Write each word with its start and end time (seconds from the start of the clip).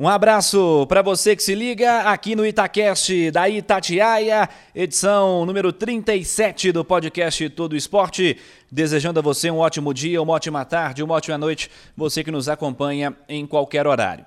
Um 0.00 0.08
abraço 0.08 0.86
para 0.86 1.02
você 1.02 1.36
que 1.36 1.42
se 1.42 1.54
liga 1.54 2.04
aqui 2.04 2.34
no 2.34 2.46
Itacast 2.46 3.30
da 3.32 3.50
Itatiaia, 3.50 4.48
edição 4.74 5.44
número 5.44 5.74
37 5.74 6.72
do 6.72 6.82
podcast 6.82 7.50
Todo 7.50 7.76
Esporte. 7.76 8.38
Desejando 8.72 9.18
a 9.18 9.22
você 9.22 9.50
um 9.50 9.58
ótimo 9.58 9.92
dia, 9.92 10.22
uma 10.22 10.32
ótima 10.32 10.64
tarde, 10.64 11.02
uma 11.02 11.16
ótima 11.16 11.36
noite, 11.36 11.70
você 11.94 12.24
que 12.24 12.30
nos 12.30 12.48
acompanha 12.48 13.14
em 13.28 13.46
qualquer 13.46 13.86
horário. 13.86 14.24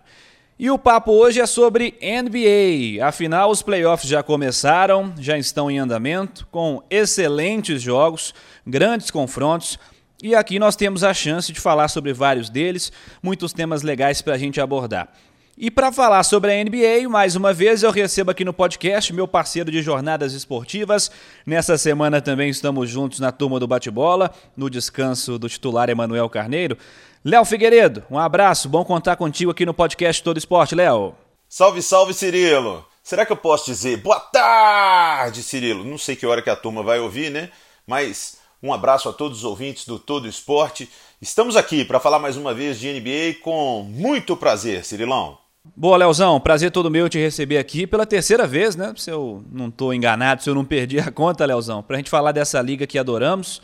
E 0.60 0.70
o 0.70 0.78
papo 0.78 1.12
hoje 1.12 1.42
é 1.42 1.46
sobre 1.48 1.98
NBA. 2.04 3.04
Afinal, 3.04 3.50
os 3.50 3.64
playoffs 3.64 4.08
já 4.08 4.22
começaram, 4.22 5.12
já 5.18 5.40
estão 5.40 5.72
em 5.72 5.80
andamento, 5.80 6.48
com 6.52 6.84
excelentes 6.88 7.82
jogos, 7.82 8.32
grandes 8.64 9.10
confrontos. 9.10 9.80
E 10.22 10.36
aqui 10.36 10.60
nós 10.60 10.76
temos 10.76 11.04
a 11.04 11.16
chance 11.16 11.52
de 11.52 11.60
falar 11.60 11.88
sobre 11.88 12.14
vários 12.14 12.48
deles, 12.48 12.92
muitos 13.24 13.54
temas 13.54 13.82
legais 13.82 14.22
para 14.22 14.36
a 14.36 14.38
gente 14.38 14.62
abordar. 14.62 15.12
E 15.56 15.70
para 15.70 15.92
falar 15.92 16.24
sobre 16.24 16.52
a 16.52 16.64
NBA, 16.64 17.08
mais 17.08 17.36
uma 17.36 17.54
vez 17.54 17.84
eu 17.84 17.92
recebo 17.92 18.32
aqui 18.32 18.44
no 18.44 18.52
podcast 18.52 19.14
meu 19.14 19.28
parceiro 19.28 19.70
de 19.70 19.84
jornadas 19.84 20.34
esportivas. 20.34 21.12
Nessa 21.46 21.78
semana 21.78 22.20
também 22.20 22.50
estamos 22.50 22.90
juntos 22.90 23.20
na 23.20 23.32
turma 23.32 23.60
do 23.60 23.68
bate-bola, 23.68 24.34
no 24.58 24.68
descanso 24.68 25.38
do 25.38 25.48
titular 25.48 25.90
Emanuel 25.90 26.28
Carneiro. 26.28 26.76
Léo 27.24 27.46
Figueiredo, 27.46 28.04
um 28.10 28.18
abraço, 28.18 28.68
bom 28.68 28.84
contar 28.84 29.16
contigo 29.16 29.52
aqui 29.52 29.64
no 29.64 29.76
podcast 29.76 30.24
Todo 30.24 30.40
Esporte, 30.40 30.74
Léo. 30.74 31.14
Salve, 31.48 31.84
salve, 31.84 32.16
Cirilo! 32.16 32.84
Será 33.04 33.24
que 33.24 33.32
eu 33.32 33.38
posso 33.38 33.66
dizer 33.66 33.98
boa 33.98 34.20
tarde, 34.20 35.44
Cirilo? 35.44 35.84
Não 35.84 36.00
sei 36.00 36.16
que 36.16 36.26
hora 36.26 36.42
que 36.42 36.50
a 36.50 36.56
turma 36.56 36.82
vai 36.82 37.00
ouvir, 37.00 37.30
né? 37.30 37.52
Mas 37.86 38.38
um 38.62 38.74
abraço 38.74 39.08
a 39.08 39.14
todos 39.14 39.40
os 39.40 39.44
ouvintes 39.44 39.86
do 39.86 40.00
Todo 40.00 40.28
Esporte. 40.28 40.90
Estamos 41.22 41.56
aqui 41.56 41.86
para 41.86 42.00
falar 42.00 42.18
mais 42.18 42.38
uma 42.38 42.56
vez 42.56 42.80
de 42.80 42.92
NBA 42.92 43.40
com 43.44 43.84
muito 43.84 44.36
prazer, 44.36 44.84
Cirilão. 44.84 45.43
Boa, 45.66 45.96
Leozão, 45.96 46.42
prazer 46.42 46.72
todo 46.72 46.92
meu 46.92 47.08
te 47.08 47.18
receber 47.18 47.58
aqui 47.58 47.88
pela 47.88 48.06
terceira 48.06 48.46
vez, 48.46 48.76
né? 48.76 48.94
Se 48.98 49.10
eu 49.10 49.46
não 49.50 49.70
estou 49.70 49.94
enganado, 49.94 50.44
se 50.44 50.50
eu 50.50 50.54
não 50.54 50.66
perdi 50.66 51.00
a 51.00 51.10
conta, 51.10 51.46
Leozão, 51.46 51.82
para 51.82 51.96
a 51.96 52.00
gente 52.00 52.10
falar 52.10 52.34
dessa 52.34 52.62
liga 52.62 52.86
que 52.86 53.00
adoramos. 53.00 53.62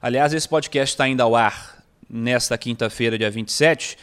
Aliás, 0.00 0.32
esse 0.32 0.48
podcast 0.48 0.94
está 0.94 1.06
indo 1.06 1.20
ao 1.20 1.36
ar 1.36 1.84
nesta 2.08 2.56
quinta-feira, 2.56 3.18
dia 3.18 3.30
27, 3.30 3.98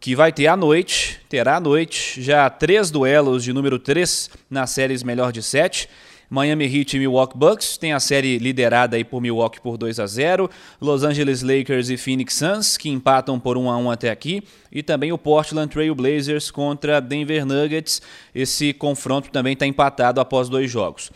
que 0.00 0.16
vai 0.16 0.32
ter 0.32 0.46
à 0.46 0.56
noite, 0.56 1.20
terá 1.28 1.56
à 1.56 1.60
noite, 1.60 2.22
já 2.22 2.48
três 2.48 2.90
duelos 2.90 3.44
de 3.44 3.52
número 3.52 3.78
3 3.78 4.30
nas 4.48 4.70
séries 4.70 5.02
melhor 5.02 5.32
de 5.32 5.42
sete. 5.42 5.86
Miami 6.30 6.64
Heat 6.64 6.94
e 6.94 7.00
Milwaukee 7.00 7.36
Bucks 7.36 7.76
tem 7.76 7.92
a 7.92 7.98
série 7.98 8.38
liderada 8.38 8.96
aí 8.96 9.02
por 9.02 9.20
Milwaukee 9.20 9.60
por 9.60 9.76
2 9.76 9.98
a 9.98 10.06
0, 10.06 10.48
Los 10.80 11.02
Angeles 11.02 11.42
Lakers 11.42 11.90
e 11.90 11.96
Phoenix 11.96 12.34
Suns 12.34 12.76
que 12.76 12.88
empatam 12.88 13.40
por 13.40 13.58
1 13.58 13.68
a 13.68 13.76
1 13.76 13.90
até 13.90 14.10
aqui 14.10 14.40
e 14.70 14.80
também 14.80 15.10
o 15.10 15.18
Portland 15.18 15.68
Trail 15.68 15.92
Blazers 15.92 16.48
contra 16.48 17.00
Denver 17.00 17.44
Nuggets. 17.44 18.00
Esse 18.32 18.72
confronto 18.72 19.28
também 19.30 19.54
está 19.54 19.66
empatado 19.66 20.20
após 20.20 20.48
dois 20.48 20.70
jogos. 20.70 21.10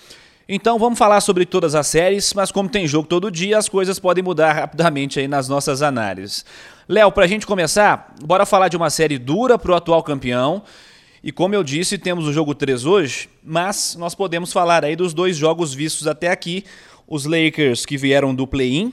Então 0.49 0.81
vamos 0.81 0.99
falar 0.99 1.21
sobre 1.21 1.47
todas 1.47 1.77
as 1.77 1.87
séries, 1.87 2.35
mas 2.35 2.51
como 2.51 2.69
tem 2.69 2.85
jogo 2.85 3.07
todo 3.07 3.31
dia, 3.31 3.57
as 3.57 3.69
coisas 3.69 4.01
podem 4.01 4.25
mudar 4.25 4.53
rapidamente 4.53 5.21
aí 5.21 5.29
nas 5.29 5.49
nossas 5.49 5.81
análises. 5.81 6.45
Léo, 6.89 7.13
para 7.13 7.25
a 7.25 7.29
gente 7.29 7.47
começar, 7.47 8.15
bora 8.23 8.45
falar 8.45 8.67
de 8.67 8.77
uma 8.77 8.91
série 8.91 9.17
dura 9.17 9.57
para 9.57 9.71
o 9.71 9.75
atual 9.77 10.03
campeão 10.03 10.63
e 11.27 11.33
como 11.33 11.55
eu 11.55 11.65
disse, 11.65 11.97
temos 11.97 12.29
o 12.29 12.35
jogo 12.35 12.55
3 12.55 12.85
hoje, 12.85 13.31
mas 13.43 13.97
nós 13.99 14.15
podemos 14.15 14.53
falar 14.53 14.85
aí 14.85 14.95
dos 14.95 15.15
dois 15.15 15.39
jogos 15.39 15.73
vistos 15.73 16.07
até 16.07 16.29
aqui. 16.29 16.67
Os 17.09 17.25
Lakers 17.25 17.87
que 17.87 17.97
vieram 17.97 18.35
do 18.35 18.47
play-in, 18.47 18.93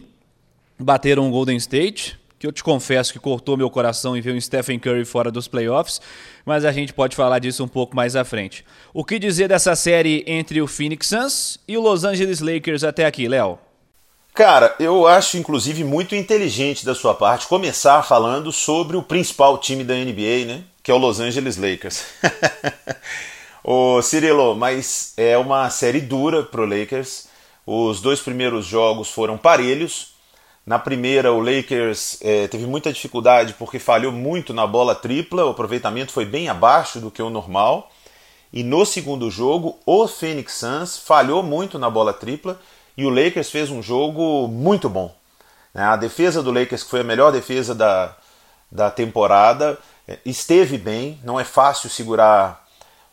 bateram 0.79 1.27
o 1.27 1.29
Golden 1.29 1.57
State, 1.57 2.17
que 2.39 2.47
eu 2.47 2.53
te 2.53 2.63
confesso 2.63 3.11
que 3.11 3.19
cortou 3.19 3.57
meu 3.57 3.69
coração 3.69 4.15
em 4.15 4.21
ver 4.21 4.33
o 4.33 4.41
Stephen 4.41 4.79
Curry 4.79 5.03
fora 5.03 5.29
dos 5.29 5.49
playoffs, 5.49 5.99
mas 6.45 6.63
a 6.63 6.71
gente 6.71 6.93
pode 6.93 7.17
falar 7.17 7.39
disso 7.39 7.65
um 7.65 7.67
pouco 7.67 7.97
mais 7.97 8.15
à 8.15 8.23
frente. 8.23 8.63
O 8.93 9.03
que 9.03 9.19
dizer 9.19 9.49
dessa 9.49 9.75
série 9.75 10.23
entre 10.25 10.61
o 10.61 10.67
Phoenix 10.67 11.07
Suns 11.07 11.59
e 11.67 11.77
o 11.77 11.81
Los 11.81 12.05
Angeles 12.05 12.39
Lakers 12.39 12.85
até 12.85 13.05
aqui, 13.05 13.27
Léo? 13.27 13.59
Cara, 14.33 14.73
eu 14.79 15.05
acho 15.05 15.37
inclusive 15.37 15.83
muito 15.83 16.15
inteligente 16.15 16.85
da 16.85 16.95
sua 16.95 17.13
parte 17.13 17.45
começar 17.45 18.01
falando 18.03 18.53
sobre 18.53 18.95
o 18.95 19.03
principal 19.03 19.57
time 19.57 19.83
da 19.83 19.95
NBA, 19.95 20.45
né? 20.47 20.63
Que 20.83 20.91
é 20.91 20.93
o 20.93 20.97
Los 20.97 21.19
Angeles 21.19 21.57
Lakers. 21.57 22.05
Ô 23.63 24.01
Cirilo, 24.01 24.55
mas 24.55 25.13
é 25.17 25.37
uma 25.37 25.69
série 25.69 26.01
dura 26.01 26.43
pro 26.43 26.65
Lakers. 26.65 27.27
Os 27.65 28.01
dois 28.01 28.19
primeiros 28.19 28.65
jogos 28.65 29.09
foram 29.09 29.37
parelhos. 29.37 30.15
Na 30.65 30.79
primeira, 30.79 31.31
o 31.31 31.39
Lakers 31.39 32.17
é, 32.21 32.47
teve 32.47 32.65
muita 32.65 32.91
dificuldade 32.91 33.53
porque 33.53 33.79
falhou 33.79 34.11
muito 34.11 34.53
na 34.53 34.65
bola 34.65 34.95
tripla, 34.95 35.45
o 35.45 35.49
aproveitamento 35.49 36.11
foi 36.11 36.25
bem 36.25 36.49
abaixo 36.49 36.99
do 36.99 37.11
que 37.11 37.21
o 37.21 37.29
normal. 37.29 37.91
E 38.53 38.63
no 38.63 38.85
segundo 38.85 39.29
jogo, 39.29 39.79
o 39.85 40.07
Phoenix 40.07 40.55
Suns 40.55 40.97
falhou 40.97 41.41
muito 41.41 41.79
na 41.79 41.89
bola 41.89 42.13
tripla 42.13 42.59
e 42.97 43.05
o 43.05 43.09
Lakers 43.09 43.49
fez 43.49 43.69
um 43.69 43.81
jogo 43.81 44.47
muito 44.47 44.89
bom. 44.89 45.15
A 45.73 45.95
defesa 45.95 46.43
do 46.43 46.51
Lakers, 46.51 46.83
que 46.83 46.89
foi 46.89 47.01
a 47.01 47.03
melhor 47.03 47.31
defesa 47.31 47.73
da, 47.73 48.15
da 48.69 48.91
temporada, 48.91 49.79
esteve 50.25 50.77
bem, 50.77 51.19
não 51.23 51.39
é 51.39 51.43
fácil 51.43 51.89
segurar 51.89 52.67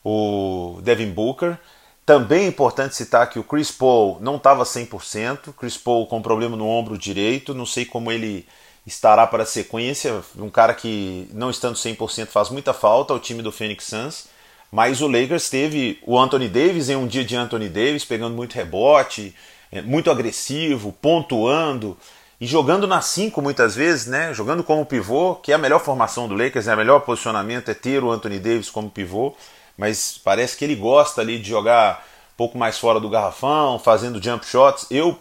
o 0.04 0.80
Devin 0.82 1.10
Booker. 1.10 1.58
Também 2.06 2.44
é 2.44 2.48
importante 2.48 2.96
citar 2.96 3.28
que 3.28 3.38
o 3.38 3.44
Chris 3.44 3.70
Paul 3.70 4.18
não 4.20 4.36
estava 4.36 4.64
100%, 4.64 5.52
Chris 5.52 5.76
Paul 5.76 6.06
com 6.06 6.22
problema 6.22 6.56
no 6.56 6.66
ombro 6.66 6.96
direito, 6.96 7.54
não 7.54 7.66
sei 7.66 7.84
como 7.84 8.10
ele 8.10 8.46
estará 8.86 9.26
para 9.26 9.42
a 9.42 9.46
sequência, 9.46 10.22
um 10.36 10.48
cara 10.48 10.72
que 10.72 11.28
não 11.34 11.50
estando 11.50 11.74
100% 11.74 12.28
faz 12.28 12.48
muita 12.48 12.72
falta 12.72 13.12
ao 13.12 13.20
time 13.20 13.42
do 13.42 13.52
Phoenix 13.52 13.84
Suns, 13.84 14.28
mas 14.72 15.02
o 15.02 15.06
Lakers 15.06 15.50
teve 15.50 15.98
o 16.06 16.18
Anthony 16.18 16.48
Davis 16.48 16.88
em 16.88 16.96
um 16.96 17.06
dia 17.06 17.24
de 17.24 17.36
Anthony 17.36 17.68
Davis 17.68 18.04
pegando 18.04 18.34
muito 18.34 18.54
rebote, 18.54 19.34
é, 19.70 19.82
muito 19.82 20.10
agressivo, 20.10 20.92
pontuando, 21.02 21.96
e 22.40 22.46
jogando 22.46 22.86
na 22.86 23.00
5 23.00 23.42
muitas 23.42 23.74
vezes, 23.74 24.06
né? 24.06 24.32
Jogando 24.32 24.62
como 24.62 24.86
pivô, 24.86 25.34
que 25.36 25.50
é 25.50 25.54
a 25.54 25.58
melhor 25.58 25.80
formação 25.80 26.28
do 26.28 26.34
Lakers, 26.34 26.68
é 26.68 26.74
o 26.74 26.76
melhor 26.76 27.00
posicionamento 27.00 27.70
é 27.70 27.74
ter 27.74 28.04
o 28.04 28.10
Anthony 28.10 28.38
Davis 28.38 28.70
como 28.70 28.90
pivô, 28.90 29.34
mas 29.76 30.20
parece 30.22 30.56
que 30.56 30.64
ele 30.64 30.76
gosta 30.76 31.20
ali 31.20 31.38
de 31.38 31.48
jogar 31.48 32.04
um 32.34 32.36
pouco 32.36 32.56
mais 32.56 32.78
fora 32.78 33.00
do 33.00 33.08
garrafão, 33.08 33.78
fazendo 33.78 34.22
jump 34.22 34.46
shots. 34.46 34.86
Eu 34.90 35.18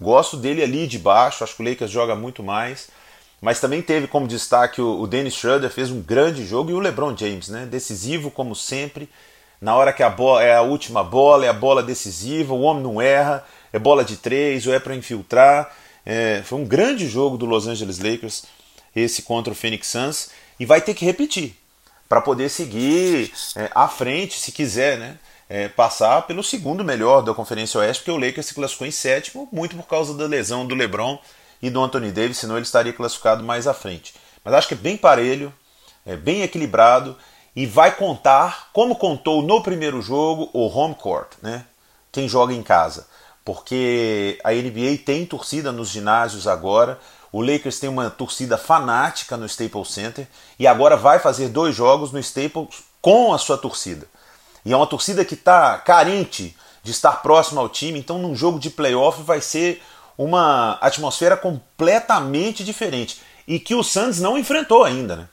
gosto 0.00 0.36
dele 0.36 0.62
ali 0.62 0.86
de 0.86 0.98
baixo, 0.98 1.44
acho 1.44 1.56
que 1.56 1.62
o 1.62 1.68
Lakers 1.68 1.90
joga 1.90 2.14
muito 2.14 2.42
mais. 2.42 2.88
Mas 3.40 3.60
também 3.60 3.82
teve 3.82 4.06
como 4.06 4.26
destaque 4.26 4.80
o 4.80 5.06
Dennis 5.06 5.34
Schroeder, 5.34 5.70
fez 5.70 5.90
um 5.90 6.00
grande 6.00 6.46
jogo, 6.46 6.70
e 6.70 6.74
o 6.74 6.80
LeBron 6.80 7.14
James, 7.14 7.48
né? 7.48 7.66
Decisivo 7.66 8.30
como 8.30 8.56
sempre. 8.56 9.10
Na 9.60 9.74
hora 9.74 9.92
que 9.92 10.02
a 10.02 10.08
bola 10.08 10.42
é 10.42 10.56
a 10.56 10.62
última 10.62 11.04
bola, 11.04 11.44
é 11.44 11.48
a 11.48 11.52
bola 11.52 11.82
decisiva, 11.82 12.54
o 12.54 12.62
homem 12.62 12.82
não 12.82 13.00
erra, 13.00 13.44
é 13.72 13.78
bola 13.78 14.04
de 14.04 14.16
três 14.16 14.66
ou 14.66 14.72
é 14.72 14.78
para 14.78 14.94
infiltrar. 14.94 15.70
É, 16.06 16.40
foi 16.44 16.60
um 16.60 16.64
grande 16.64 17.08
jogo 17.08 17.36
do 17.36 17.44
Los 17.44 17.66
Angeles 17.66 17.98
Lakers, 17.98 18.44
esse 18.94 19.22
contra 19.22 19.52
o 19.52 19.56
Phoenix 19.56 19.88
Suns, 19.88 20.30
e 20.58 20.64
vai 20.64 20.80
ter 20.80 20.94
que 20.94 21.04
repetir 21.04 21.56
para 22.08 22.20
poder 22.20 22.48
seguir 22.48 23.32
é, 23.56 23.68
à 23.74 23.88
frente, 23.88 24.38
se 24.38 24.52
quiser, 24.52 24.96
né? 24.98 25.18
É, 25.48 25.68
passar 25.68 26.22
pelo 26.22 26.42
segundo 26.42 26.84
melhor 26.84 27.22
da 27.22 27.32
Conferência 27.32 27.78
Oeste, 27.78 28.02
porque 28.02 28.10
o 28.10 28.18
Lakers 28.18 28.46
se 28.46 28.54
classificou 28.54 28.86
em 28.86 28.90
sétimo, 28.90 29.48
muito 29.52 29.76
por 29.76 29.86
causa 29.86 30.12
da 30.12 30.26
lesão 30.26 30.66
do 30.66 30.74
LeBron 30.74 31.20
e 31.62 31.70
do 31.70 31.80
Anthony 31.80 32.10
Davis, 32.10 32.38
senão 32.38 32.56
ele 32.56 32.64
estaria 32.64 32.92
classificado 32.92 33.44
mais 33.44 33.68
à 33.68 33.74
frente. 33.74 34.14
Mas 34.44 34.54
acho 34.54 34.66
que 34.66 34.74
é 34.74 34.76
bem 34.76 34.96
parelho, 34.96 35.54
é 36.04 36.16
bem 36.16 36.42
equilibrado 36.42 37.16
e 37.54 37.64
vai 37.64 37.94
contar, 37.94 38.70
como 38.72 38.96
contou 38.96 39.40
no 39.40 39.62
primeiro 39.62 40.02
jogo, 40.02 40.50
o 40.52 40.66
home 40.66 40.96
court, 40.96 41.30
né? 41.40 41.64
Quem 42.10 42.28
joga 42.28 42.52
em 42.52 42.62
casa 42.62 43.06
porque 43.46 44.40
a 44.42 44.50
NBA 44.50 45.04
tem 45.06 45.24
torcida 45.24 45.70
nos 45.70 45.88
ginásios 45.88 46.48
agora. 46.48 46.98
O 47.30 47.40
Lakers 47.40 47.78
tem 47.78 47.88
uma 47.88 48.10
torcida 48.10 48.58
fanática 48.58 49.36
no 49.36 49.46
Staples 49.46 49.92
Center 49.92 50.26
e 50.58 50.66
agora 50.66 50.96
vai 50.96 51.20
fazer 51.20 51.48
dois 51.48 51.72
jogos 51.72 52.10
no 52.10 52.18
Staples 52.18 52.82
com 53.00 53.32
a 53.32 53.38
sua 53.38 53.56
torcida. 53.56 54.08
E 54.64 54.72
é 54.72 54.76
uma 54.76 54.86
torcida 54.86 55.24
que 55.24 55.34
está 55.34 55.78
carente 55.78 56.56
de 56.82 56.90
estar 56.90 57.22
próximo 57.22 57.60
ao 57.60 57.68
time, 57.68 58.00
então 58.00 58.18
num 58.18 58.34
jogo 58.34 58.58
de 58.58 58.68
playoff 58.68 59.22
vai 59.22 59.40
ser 59.40 59.80
uma 60.18 60.72
atmosfera 60.80 61.36
completamente 61.36 62.64
diferente 62.64 63.20
e 63.46 63.60
que 63.60 63.76
o 63.76 63.84
Suns 63.84 64.18
não 64.18 64.36
enfrentou 64.36 64.82
ainda, 64.82 65.14
né? 65.14 65.28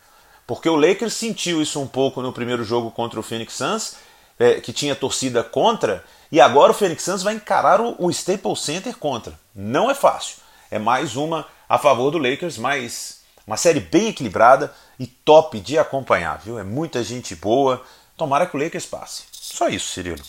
Porque 0.45 0.69
o 0.69 0.75
Lakers 0.75 1.13
sentiu 1.13 1.63
isso 1.63 1.81
um 1.81 1.87
pouco 1.87 2.21
no 2.21 2.31
primeiro 2.31 2.63
jogo 2.63 2.91
contra 2.91 3.19
o 3.19 3.23
Phoenix 3.23 3.53
Suns, 3.53 3.95
é, 4.39 4.61
que 4.61 4.73
tinha 4.73 4.95
torcida 4.95 5.43
contra, 5.43 6.03
e 6.31 6.41
agora 6.41 6.71
o 6.71 6.75
Phoenix 6.75 7.03
Suns 7.03 7.23
vai 7.23 7.35
encarar 7.35 7.79
o, 7.79 7.95
o 7.99 8.09
Staples 8.09 8.61
Center 8.61 8.97
contra. 8.97 9.39
Não 9.53 9.89
é 9.89 9.93
fácil. 9.93 10.37
É 10.71 10.79
mais 10.79 11.15
uma 11.15 11.45
a 11.69 11.77
favor 11.77 12.11
do 12.11 12.17
Lakers, 12.17 12.57
mas 12.57 13.21
Uma 13.45 13.57
série 13.57 13.81
bem 13.81 14.07
equilibrada 14.07 14.73
e 14.97 15.05
top 15.05 15.59
de 15.59 15.77
acompanhar, 15.77 16.39
viu? 16.39 16.57
É 16.57 16.63
muita 16.63 17.03
gente 17.03 17.35
boa. 17.35 17.83
Tomara 18.15 18.45
que 18.45 18.55
o 18.55 18.59
Lakers 18.59 18.85
passe. 18.85 19.23
Só 19.31 19.67
isso, 19.67 19.89
Cirilo. 19.89 20.23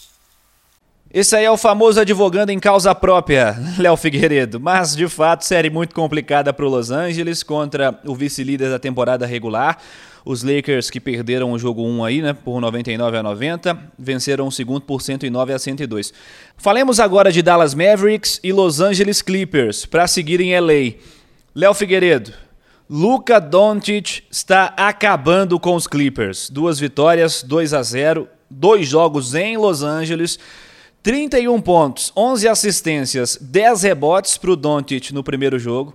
Esse 1.15 1.37
aí 1.37 1.45
é 1.45 1.51
o 1.51 1.57
famoso 1.57 2.01
advogando 2.01 2.51
em 2.51 2.59
causa 2.59 2.93
própria, 2.93 3.57
Léo 3.79 3.97
Figueiredo. 3.97 4.59
Mas, 4.59 4.97
de 4.97 5.07
fato, 5.07 5.45
série 5.45 5.71
muito 5.71 5.95
complicada 5.95 6.53
para 6.53 6.67
o 6.67 6.69
Los 6.69 6.91
Angeles 6.91 7.45
contra 7.45 7.97
o 8.05 8.17
vice-líder 8.17 8.69
da 8.69 8.81
temporada 8.81 9.25
regular. 9.25 9.79
Os 10.25 10.43
Lakers 10.43 10.91
que 10.91 10.99
perderam 10.99 11.53
o 11.53 11.59
jogo 11.59 11.87
1 11.87 12.05
aí, 12.05 12.21
né, 12.21 12.33
por 12.33 12.61
99 12.61 13.17
a 13.17 13.23
90, 13.23 13.79
venceram 13.97 14.49
o 14.49 14.51
segundo 14.51 14.81
por 14.81 15.01
109 15.01 15.53
a 15.53 15.59
102. 15.61 16.13
Falemos 16.57 16.99
agora 16.99 17.31
de 17.31 17.43
Dallas 17.43 17.77
Mavericks 17.77 18.41
e 18.43 18.53
Los 18.53 18.81
Angeles 18.81 19.23
Clippers 19.23 19.87
para 19.87 20.09
seguir 20.09 20.41
em 20.41 20.59
LA. 20.59 20.97
Léo 21.55 21.75
Figueiredo, 21.75 22.33
Luca 22.91 23.39
Doncic 23.39 24.25
está 24.29 24.75
acabando 24.77 25.61
com 25.61 25.77
os 25.77 25.87
Clippers. 25.87 26.51
Duas 26.51 26.81
vitórias, 26.81 27.45
2 27.45 27.73
a 27.73 27.85
0, 27.85 28.27
dois 28.51 28.89
jogos 28.89 29.33
em 29.37 29.57
Los 29.57 29.85
Angeles. 29.85 30.41
31 31.05 31.61
pontos, 31.61 32.11
11 32.17 32.49
assistências, 32.49 33.37
10 33.39 33.83
rebotes 33.83 34.39
para 34.39 34.51
o 34.51 34.57
Doncic 34.57 35.13
no 35.13 35.23
primeiro 35.23 35.59
jogo. 35.59 35.95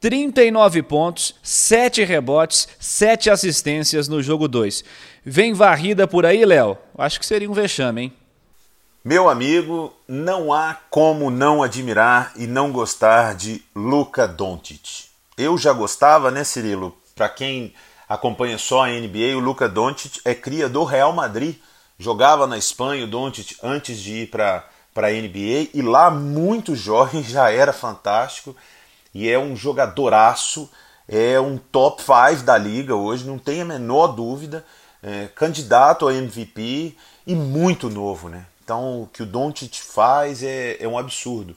39 0.00 0.80
pontos, 0.84 1.34
7 1.42 2.04
rebotes, 2.04 2.68
7 2.78 3.30
assistências 3.30 4.06
no 4.06 4.22
jogo 4.22 4.46
2. 4.46 4.84
Vem 5.24 5.54
varrida 5.54 6.06
por 6.06 6.24
aí, 6.24 6.44
Léo? 6.44 6.78
Acho 6.96 7.18
que 7.18 7.26
seria 7.26 7.50
um 7.50 7.52
vexame, 7.52 8.02
hein? 8.02 8.12
Meu 9.04 9.28
amigo, 9.28 9.92
não 10.06 10.52
há 10.52 10.78
como 10.88 11.32
não 11.32 11.60
admirar 11.60 12.32
e 12.36 12.46
não 12.46 12.70
gostar 12.70 13.34
de 13.34 13.60
Luca 13.74 14.28
Doncic. 14.28 15.06
Eu 15.36 15.58
já 15.58 15.72
gostava, 15.72 16.30
né, 16.30 16.44
Cirilo? 16.44 16.96
Para 17.12 17.28
quem 17.28 17.74
acompanha 18.08 18.56
só 18.56 18.84
a 18.84 18.88
NBA, 18.88 19.36
o 19.36 19.40
Luca 19.40 19.68
Doncic 19.68 20.20
é 20.24 20.32
cria 20.32 20.68
do 20.68 20.84
Real 20.84 21.12
Madrid 21.12 21.56
jogava 21.98 22.46
na 22.46 22.56
Espanha, 22.56 23.04
o 23.04 23.08
Doncic, 23.08 23.56
antes 23.62 23.98
de 23.98 24.22
ir 24.22 24.30
para 24.30 24.64
a 24.96 25.10
NBA, 25.10 25.70
e 25.74 25.82
lá 25.82 26.10
muito 26.10 26.76
jovem, 26.76 27.22
já 27.24 27.50
era 27.50 27.72
fantástico, 27.72 28.56
e 29.12 29.28
é 29.28 29.38
um 29.38 29.56
jogadoraço, 29.56 30.70
é 31.08 31.40
um 31.40 31.58
top 31.58 32.02
5 32.02 32.44
da 32.44 32.56
liga 32.56 32.94
hoje, 32.94 33.26
não 33.26 33.38
tem 33.38 33.62
a 33.62 33.64
menor 33.64 34.08
dúvida, 34.08 34.64
é, 35.02 35.28
candidato 35.34 36.06
a 36.06 36.14
MVP 36.14 36.96
e 37.26 37.34
muito 37.34 37.88
novo, 37.88 38.28
né? 38.28 38.46
Então 38.62 39.02
o 39.02 39.06
que 39.06 39.22
o 39.22 39.26
Doncic 39.26 39.76
faz 39.80 40.42
é, 40.42 40.76
é 40.78 40.86
um 40.86 40.98
absurdo. 40.98 41.56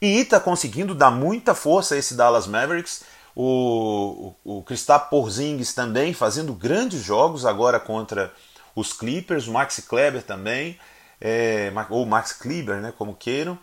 E 0.00 0.18
está 0.20 0.40
conseguindo 0.40 0.94
dar 0.94 1.10
muita 1.10 1.54
força 1.54 1.94
a 1.94 1.98
esse 1.98 2.14
Dallas 2.14 2.46
Mavericks, 2.46 3.02
o, 3.36 4.34
o, 4.44 4.58
o 4.58 4.62
Kristaps 4.62 5.08
Porzingis 5.08 5.72
também 5.74 6.12
fazendo 6.12 6.52
grandes 6.52 7.02
jogos 7.02 7.46
agora 7.46 7.78
contra 7.78 8.32
os 8.74 8.92
Clippers, 8.92 9.46
o 9.46 9.52
Max 9.52 9.80
Kleber 9.86 10.22
também, 10.22 10.78
é, 11.20 11.72
ou 11.90 12.06
Max 12.06 12.32
Kleber, 12.32 12.76
né, 12.76 12.92
como 12.96 13.14
queiram. 13.14 13.58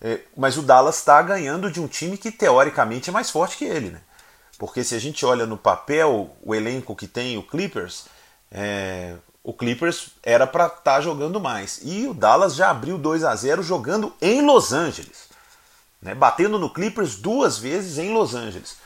É, 0.00 0.20
mas 0.36 0.56
o 0.56 0.62
Dallas 0.62 0.98
está 0.98 1.20
ganhando 1.22 1.70
de 1.70 1.80
um 1.80 1.88
time 1.88 2.16
que 2.16 2.30
teoricamente 2.30 3.10
é 3.10 3.12
mais 3.12 3.30
forte 3.30 3.56
que 3.56 3.64
ele. 3.64 3.90
Né? 3.90 4.00
Porque 4.58 4.84
se 4.84 4.94
a 4.94 4.98
gente 4.98 5.24
olha 5.24 5.46
no 5.46 5.56
papel 5.56 6.36
o 6.42 6.54
elenco 6.54 6.94
que 6.94 7.08
tem 7.08 7.36
o 7.36 7.42
Clippers, 7.42 8.06
é, 8.50 9.14
o 9.42 9.52
Clippers 9.52 10.10
era 10.22 10.46
para 10.46 10.66
estar 10.66 10.80
tá 10.82 11.00
jogando 11.00 11.40
mais. 11.40 11.80
E 11.82 12.06
o 12.06 12.14
Dallas 12.14 12.54
já 12.54 12.70
abriu 12.70 12.98
2 12.98 13.24
a 13.24 13.34
0 13.34 13.62
jogando 13.62 14.14
em 14.20 14.42
Los 14.42 14.72
Angeles. 14.72 15.28
Né? 16.00 16.14
Batendo 16.14 16.58
no 16.58 16.70
Clippers 16.70 17.16
duas 17.16 17.58
vezes 17.58 17.98
em 17.98 18.12
Los 18.12 18.34
Angeles. 18.34 18.76